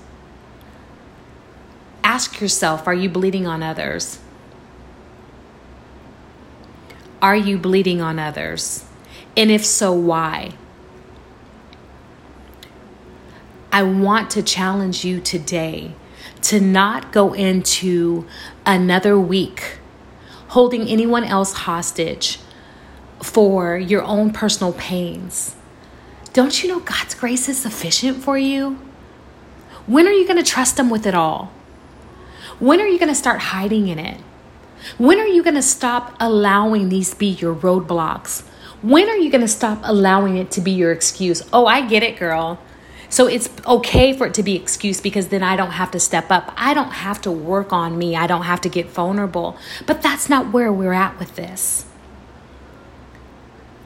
Ask 2.04 2.42
yourself 2.42 2.88
are 2.88 2.94
you 2.94 3.10
bleeding 3.10 3.48
on 3.48 3.64
others? 3.64 4.20
Are 7.22 7.36
you 7.36 7.58
bleeding 7.58 8.02
on 8.02 8.20
others? 8.20 8.86
And 9.38 9.52
if 9.52 9.66
so, 9.66 9.94
why? 9.94 10.52
I 13.72 13.84
want 13.84 14.32
to 14.32 14.44
challenge 14.44 15.06
you 15.06 15.22
today 15.22 15.94
to 16.42 16.60
not 16.60 17.12
go 17.12 17.34
into 17.34 18.28
another 18.70 19.20
week 19.20 19.80
holding 20.50 20.88
anyone 20.88 21.24
else 21.24 21.54
hostage 21.54 22.40
for 23.20 23.76
your 23.76 24.04
own 24.04 24.32
personal 24.32 24.74
pains. 24.74 25.56
Don't 26.34 26.62
you 26.62 26.70
know 26.70 26.80
God's 26.80 27.16
grace 27.16 27.50
is 27.50 27.58
sufficient 27.58 28.24
for 28.24 28.38
you? 28.38 28.80
When 29.88 30.08
are 30.08 30.12
you 30.12 30.28
going 30.28 30.38
to 30.38 30.50
trust 30.50 30.78
Him 30.78 30.92
with 30.92 31.08
it 31.08 31.16
all? 31.16 31.52
When 32.60 32.80
are 32.80 32.88
you 32.88 33.00
going 33.00 33.10
to 33.10 33.16
start 33.16 33.40
hiding 33.40 33.88
in 33.88 33.98
it? 33.98 34.22
When 35.00 35.20
are 35.20 35.28
you 35.28 35.42
going 35.42 35.56
to 35.56 35.64
stop 35.64 36.16
allowing 36.20 36.90
these 36.90 37.16
be 37.16 37.28
your 37.28 37.56
roadblocks? 37.56 38.44
When 38.84 39.10
are 39.10 39.18
you 39.18 39.32
going 39.32 39.42
to 39.42 39.48
stop 39.48 39.80
allowing 39.82 40.38
it 40.38 40.52
to 40.52 40.62
be 40.62 40.72
your 40.72 40.92
excuse? 40.92 41.42
Oh, 41.52 41.66
I 41.66 41.88
get 41.88 42.04
it, 42.04 42.20
girl. 42.20 42.60
So 43.10 43.26
it's 43.26 43.50
okay 43.66 44.14
for 44.14 44.28
it 44.28 44.36
to 44.36 44.44
be 44.44 44.56
excuse 44.56 45.02
because 45.02 45.30
then 45.30 45.42
I 45.42 45.56
don't 45.56 45.72
have 45.72 45.92
to 45.92 46.00
step 46.00 46.30
up. 46.30 46.54
I 46.56 46.74
don't 46.74 46.92
have 46.92 47.20
to 47.22 47.32
work 47.32 47.74
on 47.74 47.98
me. 47.98 48.16
I 48.16 48.28
don't 48.28 48.44
have 48.44 48.62
to 48.62 48.70
get 48.70 48.88
vulnerable. 48.88 49.58
But 49.88 50.02
that's 50.02 50.30
not 50.30 50.54
where 50.54 50.72
we're 50.72 50.94
at 50.94 51.18
with 51.18 51.36
this. 51.36 51.86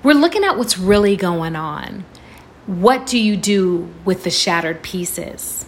We're 0.03 0.13
looking 0.13 0.43
at 0.43 0.57
what's 0.57 0.77
really 0.77 1.15
going 1.15 1.55
on. 1.55 2.03
What 2.65 3.05
do 3.05 3.17
you 3.17 3.37
do 3.37 3.93
with 4.03 4.25
the 4.25 4.29
shattered 4.29 4.83
pieces? 4.83 5.65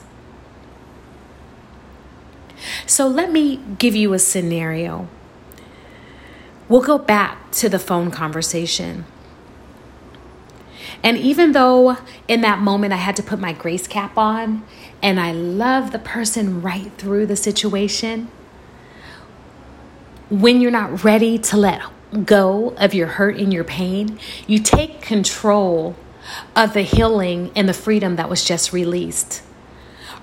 So 2.85 3.07
let 3.07 3.31
me 3.31 3.61
give 3.77 3.95
you 3.95 4.13
a 4.13 4.19
scenario. 4.19 5.07
We'll 6.67 6.81
go 6.81 6.97
back 6.97 7.51
to 7.53 7.69
the 7.69 7.79
phone 7.79 8.11
conversation. 8.11 9.05
And 11.05 11.19
even 11.19 11.51
though 11.51 11.97
in 12.27 12.41
that 12.41 12.57
moment 12.57 12.91
I 12.91 12.97
had 12.97 13.15
to 13.17 13.23
put 13.23 13.39
my 13.39 13.53
grace 13.53 13.87
cap 13.87 14.17
on 14.17 14.65
and 15.03 15.19
I 15.19 15.31
love 15.31 15.91
the 15.91 15.99
person 15.99 16.63
right 16.63 16.91
through 16.97 17.27
the 17.27 17.35
situation, 17.35 18.27
when 20.31 20.59
you're 20.59 20.71
not 20.71 21.03
ready 21.03 21.37
to 21.37 21.57
let 21.57 21.83
go 22.25 22.69
of 22.77 22.95
your 22.95 23.05
hurt 23.05 23.37
and 23.37 23.53
your 23.53 23.63
pain, 23.63 24.17
you 24.47 24.57
take 24.57 24.99
control 24.99 25.95
of 26.55 26.73
the 26.73 26.81
healing 26.81 27.51
and 27.55 27.69
the 27.69 27.73
freedom 27.73 28.15
that 28.15 28.27
was 28.27 28.43
just 28.43 28.73
released. 28.73 29.43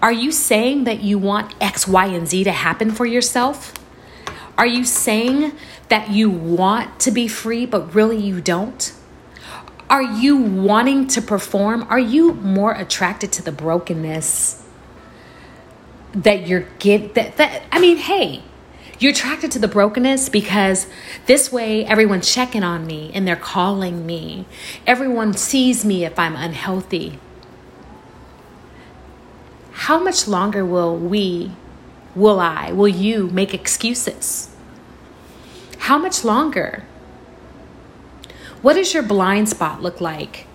Are 0.02 0.12
you 0.12 0.32
saying 0.32 0.82
that 0.82 1.00
you 1.00 1.16
want 1.16 1.54
X, 1.60 1.86
Y, 1.86 2.06
and 2.06 2.26
Z 2.26 2.42
to 2.42 2.50
happen 2.50 2.90
for 2.90 3.06
yourself? 3.06 3.72
Are 4.58 4.66
you 4.66 4.84
saying 4.84 5.52
that 5.90 6.10
you 6.10 6.28
want 6.28 6.98
to 7.00 7.12
be 7.12 7.28
free, 7.28 7.66
but 7.66 7.94
really 7.94 8.18
you 8.18 8.40
don't? 8.40 8.92
Are 9.92 10.02
you 10.02 10.38
wanting 10.38 11.06
to 11.08 11.20
perform? 11.20 11.86
Are 11.90 11.98
you 11.98 12.32
more 12.32 12.72
attracted 12.72 13.30
to 13.32 13.42
the 13.42 13.52
brokenness 13.52 14.64
that 16.14 16.46
you're 16.46 16.66
get 16.78 17.14
that 17.14 17.36
that 17.36 17.64
I 17.70 17.78
mean, 17.78 17.98
hey, 17.98 18.42
you're 18.98 19.12
attracted 19.12 19.52
to 19.52 19.58
the 19.58 19.68
brokenness 19.68 20.30
because 20.30 20.86
this 21.26 21.52
way 21.52 21.84
everyone's 21.84 22.32
checking 22.32 22.62
on 22.62 22.86
me 22.86 23.10
and 23.12 23.28
they're 23.28 23.36
calling 23.36 24.06
me. 24.06 24.46
Everyone 24.86 25.34
sees 25.34 25.84
me 25.84 26.06
if 26.06 26.18
I'm 26.18 26.36
unhealthy. 26.36 27.18
How 29.72 30.02
much 30.02 30.26
longer 30.26 30.64
will 30.64 30.96
we, 30.96 31.52
will 32.14 32.40
I, 32.40 32.72
will 32.72 32.88
you 32.88 33.26
make 33.28 33.52
excuses? 33.52 34.56
How 35.80 35.98
much 35.98 36.24
longer? 36.24 36.84
What 38.62 38.74
does 38.74 38.94
your 38.94 39.02
blind 39.02 39.48
spot 39.48 39.82
look 39.82 40.00
like? 40.00 40.46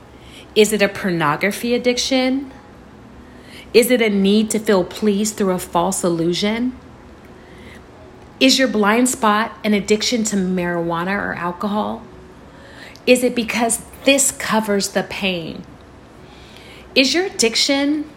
Is 0.56 0.72
it 0.72 0.82
a 0.82 0.88
pornography 0.88 1.76
addiction? 1.76 2.52
Is 3.74 3.92
it 3.92 4.02
a 4.02 4.10
need 4.10 4.50
to 4.52 4.60
feel 4.60 4.86
pleased 4.86 5.36
through 5.36 5.52
a 5.52 5.60
false 5.60 6.06
illusion? 6.06 6.78
Is 8.40 8.58
your 8.58 8.70
blind 8.70 9.10
spot 9.10 9.58
an 9.64 9.74
addiction 9.74 10.24
to 10.26 10.38
marijuana 10.38 11.18
or 11.18 11.34
alcohol? 11.34 12.02
Is 13.06 13.24
it 13.24 13.36
because 13.36 13.82
this 14.06 14.32
covers 14.32 14.90
the 14.90 15.04
pain? 15.04 15.64
Is 16.96 17.14
your 17.14 17.26
addiction 17.26 18.10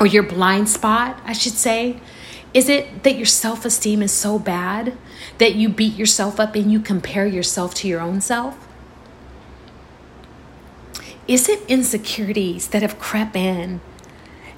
or 0.00 0.06
your 0.06 0.22
blind 0.22 0.70
spot, 0.70 1.20
I 1.24 1.34
should 1.34 1.52
say, 1.52 2.00
is 2.54 2.70
it 2.70 3.02
that 3.02 3.16
your 3.16 3.26
self 3.26 3.66
esteem 3.66 4.00
is 4.00 4.12
so 4.12 4.38
bad 4.38 4.96
that 5.36 5.54
you 5.54 5.68
beat 5.68 5.94
yourself 5.96 6.40
up 6.40 6.54
and 6.54 6.72
you 6.72 6.80
compare 6.80 7.26
yourself 7.26 7.74
to 7.76 7.88
your 7.88 8.00
own 8.00 8.22
self? 8.22 8.67
Is 11.28 11.48
it 11.48 11.60
insecurities 11.68 12.68
that 12.68 12.82
have 12.82 12.98
crept 12.98 13.36
in? 13.36 13.80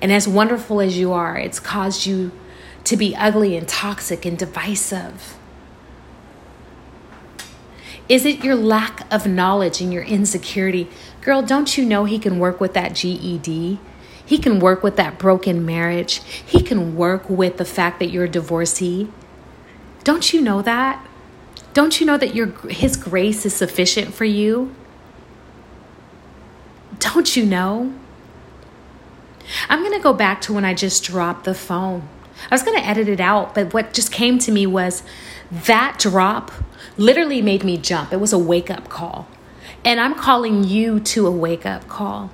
And 0.00 0.12
as 0.12 0.26
wonderful 0.26 0.80
as 0.80 0.96
you 0.96 1.12
are, 1.12 1.36
it's 1.36 1.60
caused 1.60 2.06
you 2.06 2.32
to 2.84 2.96
be 2.96 3.14
ugly 3.16 3.56
and 3.56 3.68
toxic 3.68 4.24
and 4.24 4.38
divisive? 4.38 5.36
Is 8.08 8.24
it 8.24 8.42
your 8.42 8.56
lack 8.56 9.06
of 9.12 9.26
knowledge 9.26 9.80
and 9.80 9.92
your 9.92 10.02
insecurity? 10.02 10.88
Girl, 11.20 11.42
don't 11.42 11.76
you 11.76 11.84
know 11.84 12.04
he 12.04 12.18
can 12.18 12.38
work 12.38 12.60
with 12.60 12.74
that 12.74 12.94
GED? 12.94 13.78
He 14.24 14.38
can 14.38 14.58
work 14.58 14.82
with 14.82 14.96
that 14.96 15.18
broken 15.18 15.64
marriage. 15.64 16.22
He 16.24 16.62
can 16.62 16.96
work 16.96 17.28
with 17.28 17.56
the 17.56 17.64
fact 17.64 17.98
that 17.98 18.10
you're 18.10 18.24
a 18.24 18.28
divorcee. 18.28 19.10
Don't 20.02 20.32
you 20.32 20.40
know 20.40 20.62
that? 20.62 21.06
Don't 21.72 22.00
you 22.00 22.06
know 22.06 22.16
that 22.16 22.34
your 22.34 22.48
his 22.68 22.96
grace 22.96 23.46
is 23.46 23.54
sufficient 23.54 24.14
for 24.14 24.24
you? 24.24 24.74
Don't 27.00 27.36
you 27.36 27.44
know? 27.44 27.92
I'm 29.68 29.80
going 29.80 29.96
to 29.96 30.02
go 30.02 30.12
back 30.12 30.40
to 30.42 30.52
when 30.52 30.64
I 30.64 30.74
just 30.74 31.02
dropped 31.02 31.44
the 31.44 31.54
phone. 31.54 32.08
I 32.50 32.54
was 32.54 32.62
going 32.62 32.78
to 32.78 32.86
edit 32.86 33.08
it 33.08 33.20
out, 33.20 33.54
but 33.54 33.74
what 33.74 33.92
just 33.92 34.12
came 34.12 34.38
to 34.38 34.52
me 34.52 34.66
was 34.66 35.02
that 35.50 35.98
drop 35.98 36.52
literally 36.96 37.42
made 37.42 37.64
me 37.64 37.76
jump. 37.76 38.12
It 38.12 38.20
was 38.20 38.32
a 38.32 38.38
wake 38.38 38.70
up 38.70 38.88
call. 38.88 39.28
And 39.84 40.00
I'm 40.00 40.14
calling 40.14 40.64
you 40.64 41.00
to 41.00 41.26
a 41.26 41.30
wake 41.30 41.66
up 41.66 41.88
call. 41.88 42.30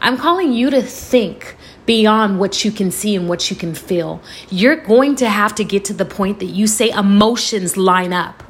I'm 0.00 0.16
calling 0.16 0.52
you 0.52 0.70
to 0.70 0.82
think 0.82 1.56
beyond 1.86 2.40
what 2.40 2.64
you 2.64 2.72
can 2.72 2.90
see 2.90 3.14
and 3.14 3.28
what 3.28 3.50
you 3.50 3.56
can 3.56 3.74
feel. 3.74 4.20
You're 4.50 4.76
going 4.76 5.16
to 5.16 5.28
have 5.28 5.54
to 5.56 5.64
get 5.64 5.84
to 5.86 5.94
the 5.94 6.04
point 6.04 6.40
that 6.40 6.46
you 6.46 6.66
say 6.66 6.90
emotions 6.90 7.76
line 7.76 8.12
up. 8.12 8.42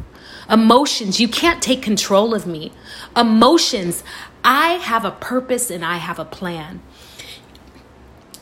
Emotions, 0.50 1.20
you 1.20 1.28
can't 1.28 1.62
take 1.62 1.82
control 1.82 2.34
of 2.34 2.46
me. 2.46 2.72
Emotions, 3.16 4.04
I 4.44 4.74
have 4.74 5.04
a 5.04 5.10
purpose 5.10 5.70
and 5.70 5.84
I 5.84 5.96
have 5.96 6.18
a 6.18 6.24
plan 6.24 6.80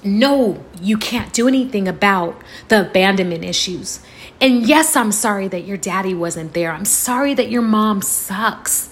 no, 0.05 0.65
you 0.81 0.99
can't 0.99 1.33
do 1.33 1.47
anything 1.47 1.87
about 1.87 2.41
the 2.69 2.89
abandonment 2.89 3.45
issues. 3.45 4.01
And 4.41 4.67
yes, 4.67 4.97
I'm 4.97 5.13
sorry 5.13 5.49
that 5.49 5.65
your 5.65 5.77
daddy 5.77 6.15
wasn't 6.15 6.55
there. 6.55 6.73
I'm 6.73 6.85
sorry 6.85 7.35
that 7.35 7.51
your 7.51 7.63
mom 7.63 8.03
sucks. 8.03 8.91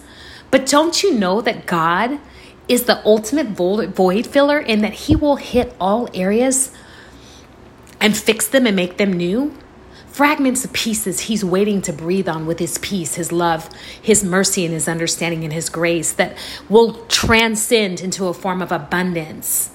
But 0.51 0.67
don't 0.67 1.03
you 1.03 1.15
know 1.15 1.41
that 1.41 1.67
God 1.67 2.21
is 2.69 2.85
the 2.85 3.05
ultimate 3.05 3.49
void 3.49 4.27
filler 4.27 4.59
and 4.59 4.85
that 4.85 4.93
He 4.93 5.17
will 5.17 5.37
hit 5.37 5.75
all 5.81 6.09
areas 6.15 6.73
and 8.01 8.17
fix 8.17 8.47
them 8.47 8.67
and 8.67 8.77
make 8.77 8.97
them 8.97 9.13
new. 9.13 9.57
Fragments 10.11 10.65
of 10.65 10.73
pieces 10.73 11.21
He's 11.21 11.45
waiting 11.45 11.81
to 11.83 11.93
breathe 11.93 12.29
on 12.29 12.47
with 12.47 12.59
His 12.59 12.79
peace, 12.79 13.15
His 13.15 13.33
love, 13.33 13.71
His 14.01 14.23
mercy, 14.23 14.65
and 14.65 14.75
His 14.75 14.89
understanding 14.89 15.45
and 15.45 15.53
His 15.53 15.69
grace 15.69 16.13
that 16.13 16.37
will 16.69 17.07
transcend 17.07 18.01
into 18.01 18.27
a 18.27 18.35
form 18.35 18.61
of 18.61 18.71
abundance 18.73 19.71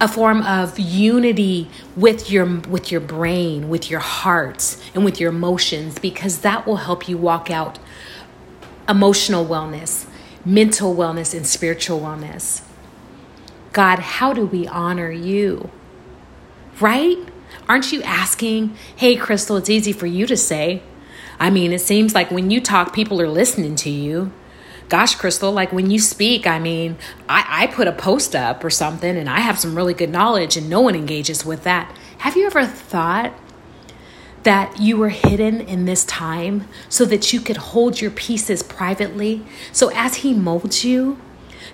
a 0.00 0.08
form 0.08 0.42
of 0.42 0.80
unity 0.80 1.70
with 1.94 2.28
your 2.28 2.44
with 2.44 2.90
your 2.90 3.00
brain, 3.00 3.68
with 3.68 3.88
your 3.88 4.00
heart, 4.00 4.76
and 4.94 5.04
with 5.04 5.20
your 5.20 5.30
emotions 5.30 5.96
because 6.00 6.40
that 6.40 6.66
will 6.66 6.78
help 6.78 7.08
you 7.08 7.16
walk 7.16 7.52
out 7.52 7.78
emotional 8.88 9.46
wellness, 9.46 10.06
mental 10.44 10.96
wellness 10.96 11.32
and 11.34 11.46
spiritual 11.46 12.00
wellness. 12.00 12.62
God, 13.72 14.00
how 14.00 14.32
do 14.32 14.44
we 14.44 14.66
honor 14.66 15.12
you? 15.12 15.70
Right? 16.80 17.18
Aren't 17.68 17.92
you 17.92 18.02
asking, 18.02 18.76
"Hey 18.96 19.16
Crystal, 19.16 19.56
it's 19.56 19.70
easy 19.70 19.92
for 19.92 20.06
you 20.06 20.26
to 20.26 20.36
say." 20.36 20.82
I 21.40 21.50
mean, 21.50 21.72
it 21.72 21.80
seems 21.80 22.14
like 22.14 22.30
when 22.30 22.50
you 22.50 22.60
talk 22.60 22.92
people 22.92 23.20
are 23.20 23.28
listening 23.28 23.74
to 23.76 23.90
you 23.90 24.32
gosh, 24.92 25.14
Crystal, 25.14 25.50
like 25.50 25.72
when 25.72 25.90
you 25.90 25.98
speak, 25.98 26.46
I 26.46 26.58
mean, 26.58 26.98
I, 27.26 27.62
I 27.62 27.66
put 27.68 27.88
a 27.88 27.92
post 27.92 28.36
up 28.36 28.62
or 28.62 28.68
something 28.68 29.16
and 29.16 29.26
I 29.26 29.40
have 29.40 29.58
some 29.58 29.74
really 29.74 29.94
good 29.94 30.10
knowledge 30.10 30.58
and 30.58 30.68
no 30.68 30.82
one 30.82 30.94
engages 30.94 31.46
with 31.46 31.64
that. 31.64 31.96
Have 32.18 32.36
you 32.36 32.44
ever 32.44 32.66
thought 32.66 33.32
that 34.42 34.78
you 34.78 34.98
were 34.98 35.08
hidden 35.08 35.62
in 35.62 35.86
this 35.86 36.04
time 36.04 36.68
so 36.90 37.06
that 37.06 37.32
you 37.32 37.40
could 37.40 37.56
hold 37.56 38.02
your 38.02 38.10
pieces 38.10 38.62
privately? 38.62 39.46
So 39.72 39.90
as 39.94 40.16
He 40.16 40.34
molds 40.34 40.84
you, 40.84 41.18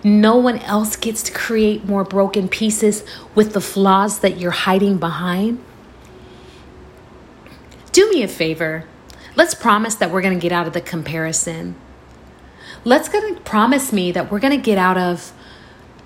no 0.05 0.37
one 0.37 0.59
else 0.61 0.95
gets 0.95 1.25
to 1.25 1.33
create 1.33 1.85
more 1.85 2.05
broken 2.05 2.49
pieces 2.49 3.03
with 3.35 3.53
the 3.53 3.61
flaws 3.61 4.21
that 4.21 4.39
you're 4.39 4.53
hiding 4.53 4.99
behind? 4.99 5.61
Do 7.99 8.09
me 8.11 8.23
a 8.23 8.29
favor. 8.29 8.85
Let's 9.35 9.57
promise 9.57 9.97
that 9.97 10.13
we're 10.13 10.23
going 10.23 10.39
to 10.39 10.41
get 10.41 10.53
out 10.53 10.69
of 10.69 10.73
the 10.73 10.81
comparison. 10.81 11.75
Let's 12.85 13.09
gonna 13.09 13.41
promise 13.41 13.93
me 13.93 14.13
that 14.13 14.31
we're 14.31 14.39
gonna 14.39 14.57
get 14.57 14.79
out 14.79 14.97
of 14.97 15.33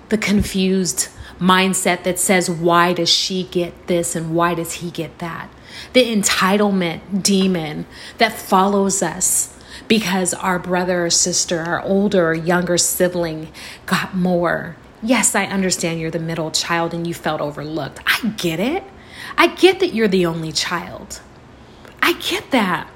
the 0.09 0.17
confused 0.17 1.09
mindset 1.37 2.01
that 2.01 2.17
says 2.17 2.49
why 2.49 2.93
does 2.93 3.09
she 3.09 3.43
get 3.43 3.85
this 3.85 4.15
and 4.15 4.33
why 4.33 4.55
does 4.55 4.73
he 4.73 4.89
get 4.89 5.19
that? 5.19 5.51
The 5.93 6.03
entitlement 6.11 7.21
demon 7.21 7.85
that 8.17 8.33
follows 8.33 9.03
us 9.03 9.55
because 9.87 10.33
our 10.33 10.57
brother 10.57 11.05
or 11.05 11.11
sister 11.11 11.59
our 11.59 11.79
older 11.81 12.29
or 12.29 12.33
younger 12.33 12.79
sibling 12.79 13.49
got 13.85 14.15
more. 14.15 14.77
Yes 15.03 15.35
i 15.35 15.45
understand 15.45 15.99
you're 15.99 16.09
the 16.09 16.17
middle 16.17 16.49
child 16.49 16.95
and 16.95 17.05
you 17.05 17.13
felt 17.13 17.39
overlooked. 17.39 17.99
I 18.07 18.29
get 18.29 18.59
it. 18.59 18.83
I 19.37 19.45
get 19.45 19.79
that 19.79 19.93
you're 19.93 20.07
the 20.07 20.25
only 20.25 20.51
child 20.51 21.21
i 22.03 22.13
get 22.29 22.51
that 22.51 22.87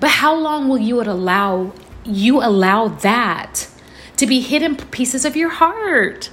but 0.00 0.10
how 0.10 0.34
long 0.34 0.68
will 0.68 0.78
you 0.78 1.00
allow 1.00 1.72
you 2.04 2.40
allow 2.42 2.88
that 2.88 3.68
to 4.16 4.26
be 4.26 4.40
hidden 4.40 4.76
pieces 4.76 5.24
of 5.24 5.36
your 5.36 5.50
heart. 5.50 6.30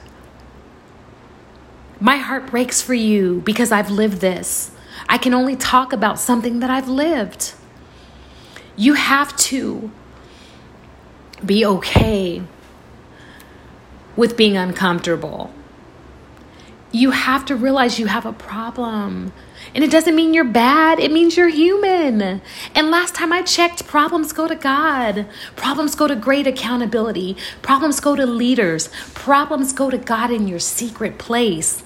My 1.99 2.17
heart 2.17 2.47
breaks 2.47 2.81
for 2.81 2.93
you 2.93 3.41
because 3.41 3.71
I've 3.71 3.89
lived 3.89 4.21
this. 4.21 4.71
I 5.07 5.17
can 5.17 5.33
only 5.33 5.55
talk 5.55 5.91
about 5.91 6.19
something 6.19 6.59
that 6.59 6.69
I've 6.69 6.87
lived. 6.87 7.53
You 8.75 8.93
have 8.93 9.35
to 9.37 9.91
be 11.43 11.65
okay 11.65 12.43
with 14.15 14.37
being 14.37 14.55
uncomfortable. 14.55 15.51
You 16.91 17.11
have 17.11 17.45
to 17.45 17.55
realize 17.55 17.99
you 17.99 18.05
have 18.05 18.25
a 18.25 18.33
problem. 18.33 19.33
And 19.75 19.83
it 19.83 19.91
doesn't 19.91 20.15
mean 20.15 20.33
you're 20.33 20.43
bad, 20.43 20.99
it 20.99 21.11
means 21.11 21.37
you're 21.37 21.49
human. 21.49 22.41
And 22.73 22.91
last 22.91 23.15
time 23.15 23.31
I 23.31 23.43
checked, 23.43 23.87
problems 23.87 24.33
go 24.33 24.47
to 24.47 24.55
God. 24.55 25.27
Problems 25.55 25.95
go 25.95 26.07
to 26.07 26.15
great 26.15 26.47
accountability. 26.47 27.37
Problems 27.61 27.99
go 27.99 28.15
to 28.15 28.25
leaders. 28.25 28.89
Problems 29.13 29.73
go 29.73 29.89
to 29.89 29.97
God 29.97 30.31
in 30.31 30.47
your 30.47 30.59
secret 30.59 31.17
place. 31.17 31.83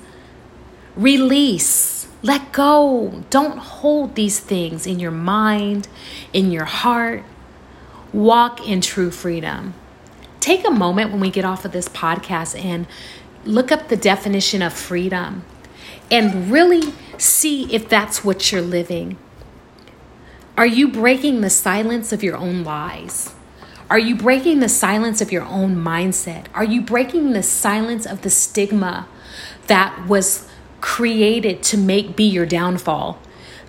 Release. 0.95 2.07
Let 2.21 2.53
go. 2.53 3.23
Don't 3.29 3.57
hold 3.57 4.15
these 4.15 4.39
things 4.39 4.87
in 4.87 4.99
your 4.99 5.11
mind, 5.11 5.87
in 6.31 6.51
your 6.51 6.65
heart. 6.65 7.23
Walk 8.13 8.65
in 8.67 8.79
true 8.79 9.11
freedom. 9.11 9.73
Take 10.39 10.65
a 10.65 10.71
moment 10.71 11.11
when 11.11 11.19
we 11.19 11.29
get 11.29 11.45
off 11.45 11.65
of 11.65 11.71
this 11.71 11.89
podcast 11.89 12.61
and 12.63 12.87
look 13.45 13.71
up 13.71 13.89
the 13.89 13.97
definition 13.97 14.61
of 14.61 14.71
freedom 14.71 15.43
and 16.11 16.51
really 16.51 16.93
see 17.21 17.73
if 17.73 17.87
that's 17.87 18.23
what 18.23 18.51
you're 18.51 18.61
living. 18.61 19.17
Are 20.57 20.67
you 20.67 20.87
breaking 20.87 21.41
the 21.41 21.49
silence 21.49 22.11
of 22.11 22.23
your 22.23 22.37
own 22.37 22.63
lies? 22.63 23.33
Are 23.89 23.99
you 23.99 24.15
breaking 24.15 24.59
the 24.59 24.69
silence 24.69 25.21
of 25.21 25.31
your 25.31 25.43
own 25.43 25.75
mindset? 25.75 26.45
Are 26.53 26.63
you 26.63 26.81
breaking 26.81 27.33
the 27.33 27.43
silence 27.43 28.05
of 28.05 28.21
the 28.21 28.29
stigma 28.29 29.07
that 29.67 30.07
was 30.07 30.47
created 30.81 31.63
to 31.63 31.77
make 31.77 32.15
be 32.15 32.23
your 32.23 32.45
downfall, 32.45 33.19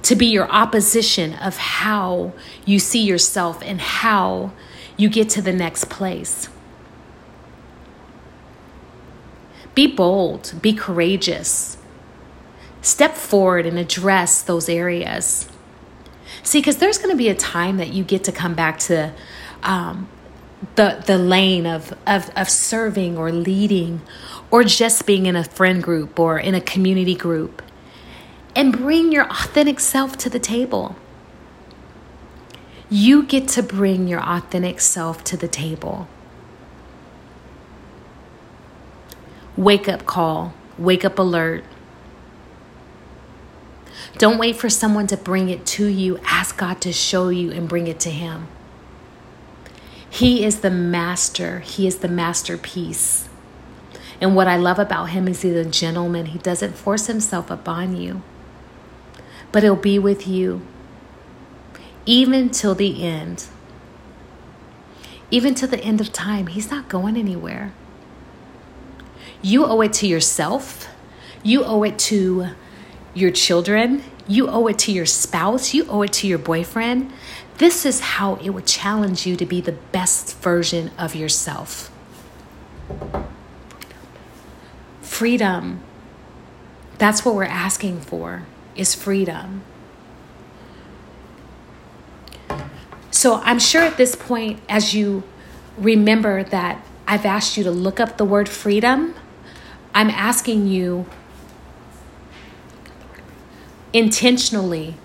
to 0.02 0.16
be 0.16 0.26
your 0.26 0.48
opposition 0.50 1.34
of 1.34 1.56
how 1.56 2.32
you 2.64 2.78
see 2.78 3.02
yourself 3.02 3.62
and 3.62 3.80
how 3.80 4.52
you 4.96 5.08
get 5.08 5.28
to 5.30 5.42
the 5.42 5.52
next 5.52 5.88
place? 5.88 6.48
Be 9.74 9.86
bold, 9.86 10.54
be 10.62 10.72
courageous. 10.72 11.76
Step 12.84 13.14
forward 13.14 13.64
and 13.64 13.78
address 13.78 14.42
those 14.42 14.68
areas. 14.68 15.48
See, 16.42 16.58
because 16.58 16.76
there's 16.76 16.98
going 16.98 17.10
to 17.10 17.16
be 17.16 17.30
a 17.30 17.34
time 17.34 17.78
that 17.78 17.94
you 17.94 18.04
get 18.04 18.24
to 18.24 18.32
come 18.32 18.52
back 18.54 18.78
to 18.80 19.14
um, 19.62 20.06
the 20.74 21.02
the 21.06 21.16
lane 21.16 21.64
of, 21.64 21.94
of 22.06 22.30
of 22.36 22.50
serving 22.50 23.16
or 23.16 23.32
leading, 23.32 24.02
or 24.50 24.64
just 24.64 25.06
being 25.06 25.24
in 25.24 25.34
a 25.34 25.44
friend 25.44 25.82
group 25.82 26.20
or 26.20 26.38
in 26.38 26.54
a 26.54 26.60
community 26.60 27.14
group, 27.14 27.62
and 28.54 28.70
bring 28.76 29.10
your 29.10 29.30
authentic 29.30 29.80
self 29.80 30.18
to 30.18 30.28
the 30.28 30.38
table. 30.38 30.94
You 32.90 33.22
get 33.22 33.48
to 33.48 33.62
bring 33.62 34.08
your 34.08 34.20
authentic 34.20 34.78
self 34.78 35.24
to 35.24 35.38
the 35.38 35.48
table. 35.48 36.06
Wake 39.56 39.88
up 39.88 40.04
call, 40.04 40.52
wake 40.76 41.02
up 41.02 41.18
alert. 41.18 41.64
Don't 44.18 44.38
wait 44.38 44.56
for 44.56 44.70
someone 44.70 45.06
to 45.08 45.16
bring 45.16 45.48
it 45.48 45.66
to 45.66 45.86
you. 45.86 46.18
Ask 46.24 46.56
God 46.56 46.80
to 46.82 46.92
show 46.92 47.28
you 47.30 47.50
and 47.50 47.68
bring 47.68 47.86
it 47.86 47.98
to 48.00 48.10
Him. 48.10 48.46
He 50.08 50.44
is 50.44 50.60
the 50.60 50.70
master, 50.70 51.60
He 51.60 51.86
is 51.86 51.98
the 51.98 52.08
masterpiece. 52.08 53.28
And 54.20 54.36
what 54.36 54.46
I 54.46 54.56
love 54.56 54.78
about 54.78 55.06
Him 55.06 55.26
is 55.26 55.42
He's 55.42 55.56
a 55.56 55.64
gentleman. 55.64 56.26
He 56.26 56.38
doesn't 56.38 56.76
force 56.76 57.06
Himself 57.06 57.50
upon 57.50 57.96
you, 57.96 58.22
but 59.50 59.62
He'll 59.62 59.74
be 59.74 59.98
with 59.98 60.28
you 60.28 60.62
even 62.06 62.50
till 62.50 62.74
the 62.74 63.02
end. 63.02 63.46
Even 65.30 65.54
to 65.54 65.66
the 65.66 65.80
end 65.80 66.00
of 66.00 66.12
time, 66.12 66.48
He's 66.48 66.70
not 66.70 66.88
going 66.88 67.16
anywhere. 67.16 67.72
You 69.42 69.64
owe 69.66 69.80
it 69.80 69.92
to 69.94 70.06
yourself. 70.06 70.88
You 71.42 71.64
owe 71.64 71.82
it 71.82 71.98
to 72.00 72.48
your 73.14 73.30
children, 73.30 74.02
you 74.26 74.48
owe 74.48 74.66
it 74.66 74.78
to 74.80 74.92
your 74.92 75.06
spouse, 75.06 75.72
you 75.72 75.86
owe 75.86 76.02
it 76.02 76.12
to 76.14 76.26
your 76.26 76.38
boyfriend. 76.38 77.12
This 77.58 77.86
is 77.86 78.00
how 78.00 78.34
it 78.36 78.50
would 78.50 78.66
challenge 78.66 79.26
you 79.26 79.36
to 79.36 79.46
be 79.46 79.60
the 79.60 79.72
best 79.72 80.36
version 80.38 80.90
of 80.98 81.14
yourself. 81.14 81.90
Freedom. 85.00 85.80
That's 86.98 87.24
what 87.24 87.34
we're 87.34 87.44
asking 87.44 88.00
for 88.00 88.46
is 88.74 88.94
freedom. 88.94 89.62
So 93.10 93.36
I'm 93.36 93.60
sure 93.60 93.82
at 93.82 93.96
this 93.96 94.16
point 94.16 94.60
as 94.68 94.92
you 94.92 95.22
remember 95.78 96.42
that 96.44 96.84
I've 97.06 97.24
asked 97.24 97.56
you 97.56 97.64
to 97.64 97.70
look 97.70 98.00
up 98.00 98.16
the 98.16 98.24
word 98.24 98.48
freedom, 98.48 99.14
I'm 99.94 100.10
asking 100.10 100.66
you 100.66 101.06
intentionally. 103.94 104.96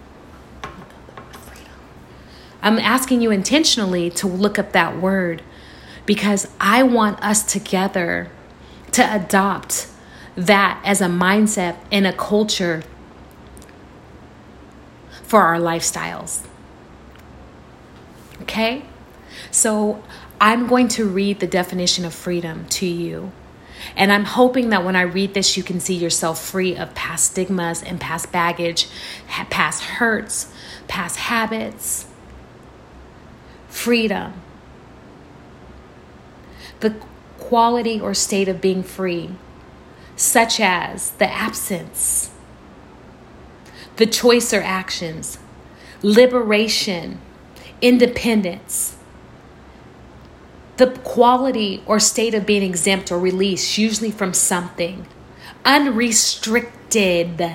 I'm 2.62 2.78
asking 2.80 3.22
you 3.22 3.32
intentionally 3.32 4.10
to 4.10 4.28
look 4.28 4.60
up 4.60 4.74
that 4.74 5.00
word 5.00 5.42
because 6.06 6.50
I 6.60 6.84
want 6.84 7.24
us 7.24 7.44
together 7.44 8.30
to 8.92 9.16
adopt 9.16 9.88
that 10.36 10.82
as 10.84 11.00
a 11.00 11.06
mindset 11.06 11.78
and 11.92 12.06
a 12.06 12.12
culture 12.12 12.84
for 15.24 15.44
our 15.44 15.60
lifestyles. 15.60 16.46
Okay? 18.42 18.84
So 19.52 20.04
I'm 20.42 20.68
going 20.68 20.88
to 20.90 21.08
read 21.08 21.40
the 21.40 21.48
definition 21.48 22.04
of 22.04 22.14
freedom 22.14 22.66
to 22.70 22.88
you 22.88 23.32
And 23.96 24.12
I'm 24.12 24.26
hoping 24.26 24.70
that 24.70 24.84
when 24.84 24.96
I 24.96 25.02
read 25.02 25.34
this, 25.34 25.58
you 25.58 25.64
can 25.64 25.80
see 25.80 25.96
yourself 25.96 26.44
free 26.44 26.76
of 26.76 26.94
past 26.96 27.32
stigmas 27.32 27.82
and 27.84 28.00
past 28.00 28.32
baggage, 28.32 28.88
past 29.28 29.84
hurts, 29.84 30.52
past 30.88 31.18
habits. 31.18 32.06
Freedom. 33.68 34.34
The 36.80 36.96
quality 37.38 38.00
or 38.00 38.14
state 38.14 38.48
of 38.48 38.62
being 38.62 38.84
free, 38.84 39.32
such 40.16 40.60
as 40.60 41.12
the 41.12 41.30
absence, 41.30 42.32
the 43.96 44.06
choice 44.06 44.54
or 44.54 44.62
actions, 44.62 45.40
liberation, 46.02 47.20
independence 47.82 48.99
the 50.80 50.88
quality 50.88 51.84
or 51.86 52.00
state 52.00 52.34
of 52.34 52.46
being 52.46 52.64
exempt 52.64 53.12
or 53.12 53.20
released, 53.20 53.78
usually 53.78 54.12
from 54.12 54.34
something, 54.34 55.06
unrestricted. 55.66 57.52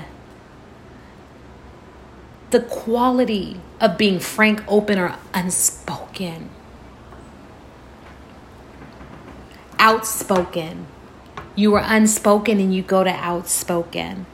The 2.51 2.61
quality 2.61 3.63
of 3.81 3.97
being 3.97 4.21
frank, 4.21 4.63
open, 4.69 4.99
or 4.99 5.17
unspoken. 5.33 6.51
Outspoken. 9.79 10.87
You 11.57 11.75
are 11.77 11.85
unspoken 11.85 12.61
and 12.61 12.75
you 12.75 12.83
go 12.83 13.05
to 13.05 13.11
outspoken. 13.11 14.27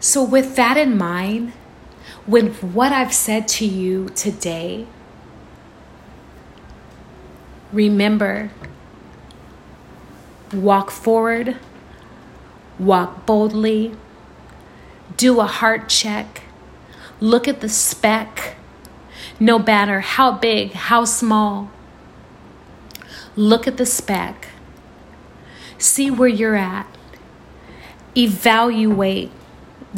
So, 0.00 0.24
with 0.24 0.56
that 0.56 0.76
in 0.76 0.98
mind, 0.98 1.52
with 2.26 2.60
what 2.60 2.92
I've 2.92 3.14
said 3.14 3.46
to 3.48 3.64
you 3.64 4.08
today, 4.16 4.88
Remember, 7.74 8.52
walk 10.52 10.92
forward, 10.92 11.56
walk 12.78 13.26
boldly, 13.26 13.96
do 15.16 15.40
a 15.40 15.46
heart 15.46 15.88
check, 15.88 16.42
look 17.18 17.48
at 17.48 17.60
the 17.60 17.68
speck, 17.68 18.54
no 19.40 19.58
matter 19.58 19.98
how 20.02 20.30
big, 20.30 20.70
how 20.70 21.04
small. 21.04 21.68
Look 23.34 23.66
at 23.66 23.76
the 23.76 23.86
speck, 23.86 24.50
see 25.76 26.12
where 26.12 26.28
you're 26.28 26.54
at, 26.54 26.86
evaluate, 28.16 29.32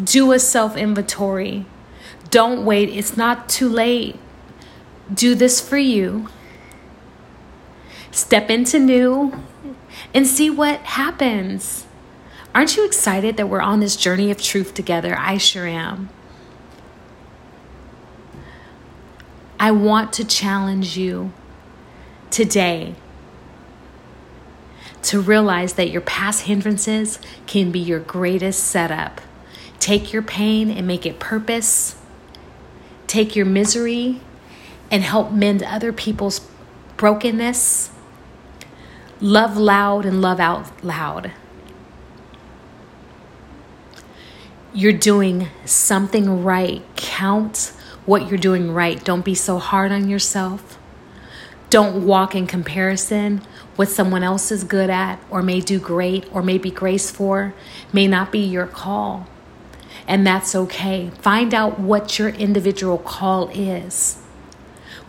do 0.03 0.31
a 0.31 0.39
self 0.39 0.75
inventory. 0.75 1.67
Don't 2.31 2.65
wait, 2.65 2.89
it's 2.89 3.15
not 3.15 3.47
too 3.47 3.69
late. 3.69 4.15
Do 5.13 5.35
this 5.35 5.61
for 5.61 5.77
you 5.77 6.27
step 8.11 8.49
into 8.49 8.79
new, 8.79 9.33
and 10.13 10.25
see 10.25 10.49
what 10.49 10.79
happens. 10.81 11.85
Aren't 12.53 12.75
you 12.75 12.85
excited 12.85 13.37
that 13.37 13.49
we're 13.49 13.61
on 13.61 13.79
this 13.79 13.95
journey 13.95 14.31
of 14.31 14.41
truth 14.41 14.73
together? 14.73 15.15
I 15.17 15.37
sure 15.37 15.67
am. 15.67 16.09
I 19.59 19.71
want 19.71 20.13
to 20.13 20.25
challenge 20.25 20.97
you 20.97 21.33
today 22.29 22.95
to 25.03 25.21
realize 25.21 25.73
that 25.73 25.89
your 25.89 26.01
past 26.01 26.43
hindrances 26.43 27.19
can 27.45 27.71
be 27.71 27.79
your 27.79 27.99
greatest 27.99 28.63
setup. 28.63 29.21
Take 29.79 30.11
your 30.11 30.21
pain 30.21 30.69
and 30.69 30.85
make 30.85 31.05
it 31.05 31.19
purpose. 31.19 31.95
Take 33.07 33.35
your 33.35 33.45
misery 33.45 34.19
and 34.91 35.03
help 35.03 35.31
mend 35.31 35.63
other 35.63 35.93
people's 35.93 36.41
brokenness. 36.97 37.91
Love 39.19 39.57
loud 39.57 40.05
and 40.05 40.21
love 40.21 40.39
out 40.39 40.83
loud. 40.83 41.31
You're 44.73 44.93
doing 44.93 45.47
something 45.65 46.43
right. 46.43 46.83
Count 46.95 47.73
what 48.05 48.29
you're 48.29 48.37
doing 48.37 48.71
right. 48.71 49.03
Don't 49.03 49.25
be 49.25 49.33
so 49.33 49.57
hard 49.57 49.91
on 49.91 50.07
yourself. 50.07 50.77
Don't 51.71 52.05
walk 52.05 52.35
in 52.35 52.45
comparison. 52.45 53.41
What 53.75 53.89
someone 53.89 54.23
else 54.23 54.51
is 54.51 54.63
good 54.63 54.89
at, 54.89 55.19
or 55.29 55.41
may 55.41 55.61
do 55.61 55.79
great, 55.79 56.25
or 56.31 56.41
may 56.43 56.57
be 56.57 56.71
grace 56.71 57.09
for, 57.11 57.53
may 57.91 58.07
not 58.07 58.31
be 58.31 58.39
your 58.39 58.67
call. 58.67 59.27
And 60.07 60.25
that's 60.25 60.55
okay. 60.55 61.09
Find 61.21 61.53
out 61.53 61.79
what 61.79 62.19
your 62.19 62.29
individual 62.29 62.97
call 62.97 63.49
is. 63.49 64.21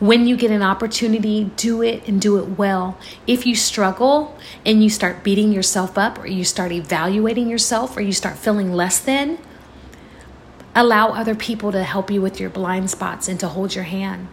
When 0.01 0.29
you 0.29 0.37
get 0.37 0.53
an 0.53 0.63
opportunity, 0.63 1.51
do 1.57 1.83
it 1.83 2.07
and 2.07 2.21
do 2.21 2.39
it 2.39 2.57
well. 2.57 2.97
If 3.27 3.47
you 3.47 3.57
struggle 3.57 4.39
and 4.65 4.83
you 4.83 4.91
start 4.91 5.25
beating 5.25 5.53
yourself 5.53 5.99
up, 5.99 6.19
or 6.21 6.29
you 6.29 6.45
start 6.45 6.71
evaluating 6.71 7.49
yourself, 7.49 7.97
or 7.97 8.01
you 8.01 8.13
start 8.13 8.39
feeling 8.39 8.73
less 8.73 9.01
than, 9.01 9.39
allow 10.75 11.09
other 11.09 11.35
people 11.35 11.73
to 11.73 11.83
help 11.83 12.13
you 12.13 12.23
with 12.23 12.39
your 12.39 12.49
blind 12.49 12.91
spots 12.91 13.27
and 13.27 13.41
to 13.41 13.49
hold 13.49 13.75
your 13.75 13.85
hand. 13.85 14.29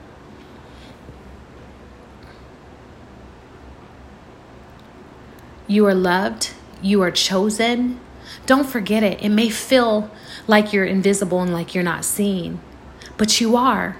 You 5.66 5.88
are 5.88 5.96
loved, 5.96 6.54
you 6.84 7.02
are 7.02 7.10
chosen. 7.10 8.00
Don't 8.46 8.68
forget 8.68 9.02
it. 9.02 9.24
It 9.24 9.30
may 9.30 9.50
feel 9.50 10.12
like 10.46 10.72
you're 10.72 10.86
invisible 10.86 11.42
and 11.42 11.52
like 11.52 11.74
you're 11.74 11.84
not 11.84 12.06
seen, 12.06 12.60
but 13.18 13.42
you 13.42 13.56
are. 13.56 13.98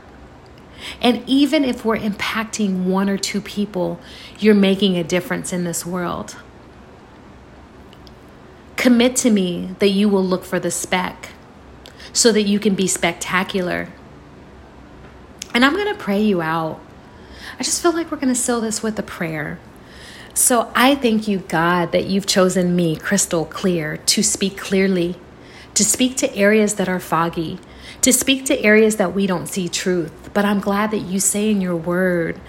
And 1.02 1.24
even 1.28 1.64
if 1.64 1.84
we're 1.86 1.98
impacting 1.98 2.86
one 2.86 3.10
or 3.10 3.18
two 3.18 3.42
people, 3.42 4.00
you're 4.40 4.56
making 4.56 4.98
a 4.98 5.04
difference 5.04 5.54
in 5.54 5.64
this 5.64 5.86
world. 5.86 6.38
Commit 8.76 9.16
to 9.18 9.32
me 9.32 9.76
that 9.80 9.90
you 9.90 10.10
will 10.10 10.24
look 10.24 10.44
for 10.44 10.60
the 10.60 10.72
speck 10.72 11.30
so 12.14 12.32
that 12.32 12.44
you 12.44 12.60
can 12.60 12.76
be 12.76 12.88
spectacular. 12.88 13.90
And 15.54 15.64
I'm 15.64 15.74
going 15.74 15.94
to 15.94 16.00
pray 16.00 16.22
you 16.22 16.42
out. 16.42 16.80
I 17.60 17.64
just 17.64 17.82
feel 17.82 17.94
like 17.94 18.12
we're 18.12 18.18
going 18.18 18.34
to 18.34 18.40
seal 18.40 18.62
this 18.62 18.84
with 18.84 19.00
a 19.00 19.04
prayer. 19.04 19.60
So 20.34 20.70
I 20.76 20.96
thank 20.96 21.30
you, 21.30 21.40
God, 21.40 21.94
that 21.94 22.08
you've 22.08 22.26
chosen 22.26 22.76
me, 22.76 22.98
crystal 22.98 23.46
clear, 23.46 23.98
to 23.98 24.22
speak 24.22 24.58
clearly, 24.58 25.16
to 25.76 25.86
speak 25.86 26.18
to 26.18 26.36
areas 26.36 26.76
that 26.76 26.90
are 26.90 27.00
foggy, 27.00 27.60
to 28.06 28.14
speak 28.14 28.46
to 28.46 28.62
areas 28.62 28.98
that 28.98 29.16
we 29.16 29.26
don't 29.26 29.48
see 29.48 29.68
truth. 29.68 30.30
But 30.32 30.46
I'm 30.46 30.60
glad 30.60 30.92
that 30.92 31.00
you 31.00 31.20
say 31.20 31.50
in 31.50 31.60
your 31.60 31.76
word 31.76 32.40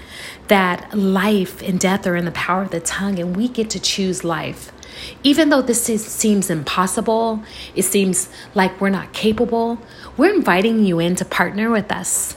that 0.48 0.92
life 0.92 1.62
and 1.62 1.80
death 1.80 2.06
are 2.06 2.14
in 2.14 2.26
the 2.26 2.30
power 2.32 2.60
of 2.60 2.72
the 2.72 2.80
tongue, 2.80 3.18
and 3.18 3.34
we 3.34 3.48
get 3.48 3.70
to 3.70 3.80
choose 3.80 4.22
life. 4.22 4.70
Even 5.22 5.48
though 5.48 5.62
this 5.62 5.88
is, 5.88 6.04
seems 6.04 6.50
impossible, 6.50 7.42
it 7.74 7.84
seems 7.84 8.28
like 8.54 8.78
we're 8.82 8.90
not 8.90 9.14
capable, 9.14 9.78
we're 10.18 10.34
inviting 10.34 10.84
you 10.84 10.98
in 10.98 11.16
to 11.16 11.24
partner 11.24 11.70
with 11.70 11.90
us. 11.90 12.36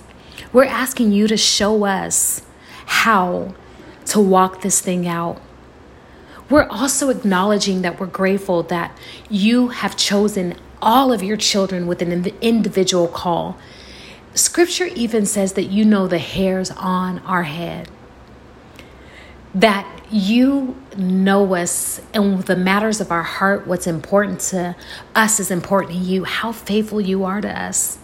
We're 0.54 0.64
asking 0.64 1.12
you 1.12 1.28
to 1.28 1.36
show 1.36 1.84
us 1.84 2.44
how 2.86 3.54
to 4.06 4.22
walk 4.22 4.62
this 4.62 4.80
thing 4.80 5.10
out. 5.10 5.42
We're 6.50 6.70
also 6.70 7.10
acknowledging 7.10 7.82
that 7.82 8.00
we're 8.00 8.08
grateful 8.08 8.64
that 8.64 8.98
you 9.30 9.68
have 9.68 9.98
chosen 9.98 10.56
all 10.82 11.12
of 11.12 11.24
your 11.24 11.38
children 11.38 11.88
with 11.88 12.02
an 12.02 12.26
individual 12.42 13.08
call. 13.08 13.58
Scripture 14.34 14.86
even 14.86 15.26
says 15.26 15.54
that 15.54 15.66
you 15.66 15.84
know 15.84 16.08
the 16.08 16.20
hairs 16.20 16.72
on 16.72 17.20
our 17.20 17.44
head, 17.44 17.90
that 19.54 19.88
you 20.12 20.76
know 20.98 21.56
us 21.56 22.02
and 22.14 22.42
the 22.44 22.56
matters 22.56 23.02
of 23.02 23.12
our 23.12 23.24
heart, 23.24 23.68
what's 23.68 23.88
important 23.88 24.40
to 24.40 24.76
us 25.16 25.40
is 25.40 25.52
important 25.52 25.94
to 25.94 26.00
you, 26.00 26.24
how 26.24 26.52
faithful 26.52 27.02
you 27.02 27.24
are 27.24 27.42
to 27.42 27.62
us. 27.62 27.98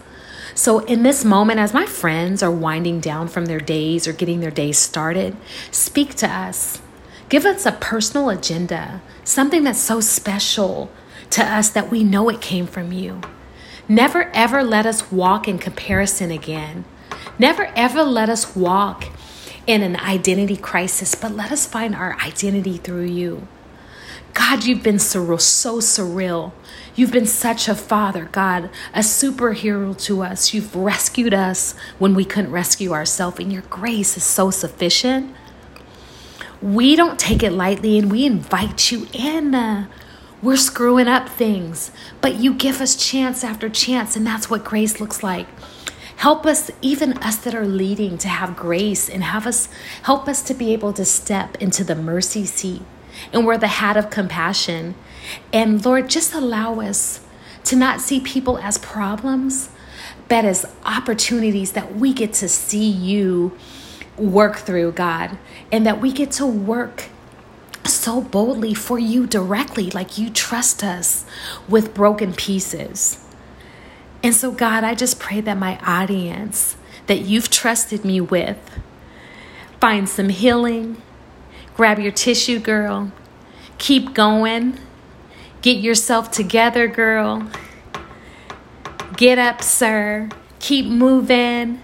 So, 0.53 0.79
in 0.79 1.03
this 1.03 1.25
moment, 1.25 1.59
as 1.59 1.73
my 1.73 1.85
friends 1.85 2.41
are 2.41 2.51
winding 2.51 3.01
down 3.01 3.27
from 3.27 3.45
their 3.45 3.59
days 3.59 4.07
or 4.07 4.13
getting 4.13 4.39
their 4.39 4.51
days 4.51 4.77
started, 4.77 5.35
speak 5.69 6.15
to 6.15 6.29
us. 6.29 6.81
Give 7.27 7.45
us 7.45 7.65
a 7.65 7.73
personal 7.73 8.29
agenda, 8.29 9.01
something 9.23 9.63
that's 9.63 9.79
so 9.79 9.99
special 9.99 10.89
to 11.31 11.43
us 11.43 11.69
that 11.69 11.89
we 11.89 12.03
know 12.03 12.29
it 12.29 12.41
came 12.41 12.67
from 12.67 12.91
you. 12.91 13.21
Never 13.87 14.31
ever 14.33 14.63
let 14.63 14.85
us 14.85 15.11
walk 15.11 15.47
in 15.47 15.59
comparison 15.59 16.31
again. 16.31 16.85
Never 17.37 17.71
ever 17.75 18.03
let 18.03 18.29
us 18.29 18.55
walk 18.55 19.05
in 19.67 19.81
an 19.81 19.95
identity 19.97 20.57
crisis, 20.57 21.15
but 21.15 21.31
let 21.31 21.51
us 21.51 21.65
find 21.65 21.95
our 21.95 22.15
identity 22.21 22.77
through 22.77 23.05
you. 23.05 23.47
God, 24.33 24.65
you've 24.65 24.83
been 24.83 24.97
surreal, 24.97 25.39
so 25.39 25.77
surreal. 25.77 26.51
You've 26.93 27.11
been 27.11 27.25
such 27.25 27.67
a 27.67 27.75
father, 27.75 28.25
God, 28.31 28.69
a 28.93 28.99
superhero 28.99 29.97
to 30.03 30.23
us. 30.23 30.53
You've 30.53 30.75
rescued 30.75 31.33
us 31.33 31.73
when 31.99 32.15
we 32.15 32.25
couldn't 32.25 32.51
rescue 32.51 32.91
ourselves, 32.91 33.39
and 33.39 33.51
your 33.51 33.63
grace 33.63 34.17
is 34.17 34.23
so 34.23 34.51
sufficient. 34.51 35.33
We 36.61 36.95
don't 36.95 37.17
take 37.17 37.43
it 37.43 37.51
lightly, 37.51 37.97
and 37.97 38.11
we 38.11 38.25
invite 38.25 38.91
you 38.91 39.07
in. 39.13 39.55
Uh, 39.55 39.87
We're 40.45 40.57
screwing 40.57 41.07
up 41.07 41.27
things, 41.27 41.89
but 42.21 42.35
you 42.35 42.53
give 42.53 42.79
us 42.79 42.95
chance 42.95 43.43
after 43.43 43.67
chance, 43.67 44.15
and 44.15 44.27
that's 44.27 44.47
what 44.47 44.63
grace 44.63 44.99
looks 45.01 45.23
like. 45.23 45.47
Help 46.17 46.45
us, 46.45 46.69
even 46.83 47.13
us 47.13 47.37
that 47.37 47.55
are 47.55 47.65
leading, 47.65 48.19
to 48.19 48.27
have 48.27 48.55
grace 48.55 49.09
and 49.09 49.23
have 49.23 49.47
us 49.47 49.69
help 50.03 50.27
us 50.27 50.43
to 50.43 50.53
be 50.53 50.71
able 50.71 50.93
to 50.93 51.03
step 51.03 51.59
into 51.59 51.83
the 51.83 51.95
mercy 51.95 52.45
seat 52.45 52.83
and 53.33 53.43
we're 53.43 53.57
the 53.57 53.65
hat 53.65 53.97
of 53.97 54.11
compassion. 54.11 54.93
And 55.51 55.83
Lord, 55.83 56.11
just 56.11 56.35
allow 56.35 56.79
us 56.79 57.21
to 57.63 57.75
not 57.75 57.99
see 57.99 58.19
people 58.19 58.59
as 58.59 58.77
problems, 58.77 59.69
but 60.27 60.45
as 60.45 60.63
opportunities 60.85 61.71
that 61.71 61.95
we 61.95 62.13
get 62.13 62.33
to 62.33 62.47
see 62.47 62.87
you 62.87 63.57
work 64.15 64.57
through, 64.57 64.91
God, 64.91 65.39
and 65.71 65.87
that 65.87 65.99
we 65.99 66.11
get 66.11 66.29
to 66.33 66.45
work 66.45 67.09
so 67.85 68.21
boldly 68.21 68.73
for 68.73 68.97
you 68.97 69.27
directly, 69.27 69.91
like 69.91 70.17
you 70.17 70.29
trust 70.29 70.83
us 70.83 71.25
with 71.67 71.93
broken 71.93 72.33
pieces. 72.33 73.23
And 74.23 74.33
so, 74.33 74.51
God, 74.51 74.83
I 74.83 74.95
just 74.95 75.19
pray 75.19 75.41
that 75.41 75.57
my 75.57 75.77
audience 75.79 76.77
that 77.07 77.21
you've 77.21 77.49
trusted 77.49 78.03
me 78.03 78.19
with 78.19 78.79
find 79.79 80.09
some 80.09 80.29
healing. 80.29 80.99
Grab 81.75 81.99
your 81.99 82.11
tissue, 82.11 82.57
girl. 82.57 83.11
Keep 83.77 84.15
going. 84.15 84.79
Get 85.61 85.77
yourself 85.77 86.31
together, 86.31 86.87
girl. 86.87 87.47
Get 89.15 89.37
up, 89.37 89.61
sir. 89.61 90.29
Keep 90.59 90.87
moving. 90.87 91.81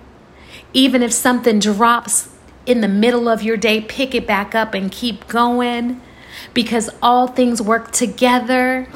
Even 0.74 1.04
if 1.04 1.14
something 1.14 1.60
drops 1.60 2.31
in 2.72 2.82
the 2.82 2.88
middle 2.88 3.28
of 3.30 3.44
your 3.44 3.58
day, 3.58 3.82
pick 3.82 4.16
it 4.16 4.26
back 4.26 4.56
up 4.56 4.74
and 4.74 4.92
keep 4.92 5.28
going 5.28 6.02
because 6.54 6.90
all 7.02 7.28
things 7.28 7.62
work 7.62 7.92
together. 7.92 8.88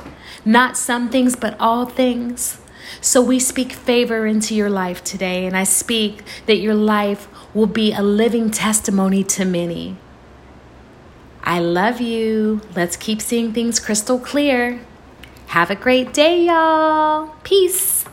Not 0.43 0.77
some 0.77 1.09
things, 1.09 1.35
but 1.35 1.55
all 1.59 1.85
things. 1.85 2.59
So 3.01 3.21
we 3.21 3.39
speak 3.39 3.73
favor 3.73 4.25
into 4.25 4.55
your 4.55 4.69
life 4.69 5.03
today, 5.03 5.45
and 5.45 5.57
I 5.57 5.63
speak 5.63 6.23
that 6.45 6.57
your 6.57 6.75
life 6.75 7.27
will 7.53 7.67
be 7.67 7.93
a 7.93 8.01
living 8.01 8.51
testimony 8.51 9.23
to 9.23 9.45
many. 9.45 9.97
I 11.43 11.59
love 11.59 12.01
you. 12.01 12.61
Let's 12.75 12.95
keep 12.95 13.21
seeing 13.21 13.53
things 13.53 13.79
crystal 13.79 14.19
clear. 14.19 14.79
Have 15.47 15.69
a 15.69 15.75
great 15.75 16.13
day, 16.13 16.45
y'all. 16.45 17.35
Peace. 17.43 18.04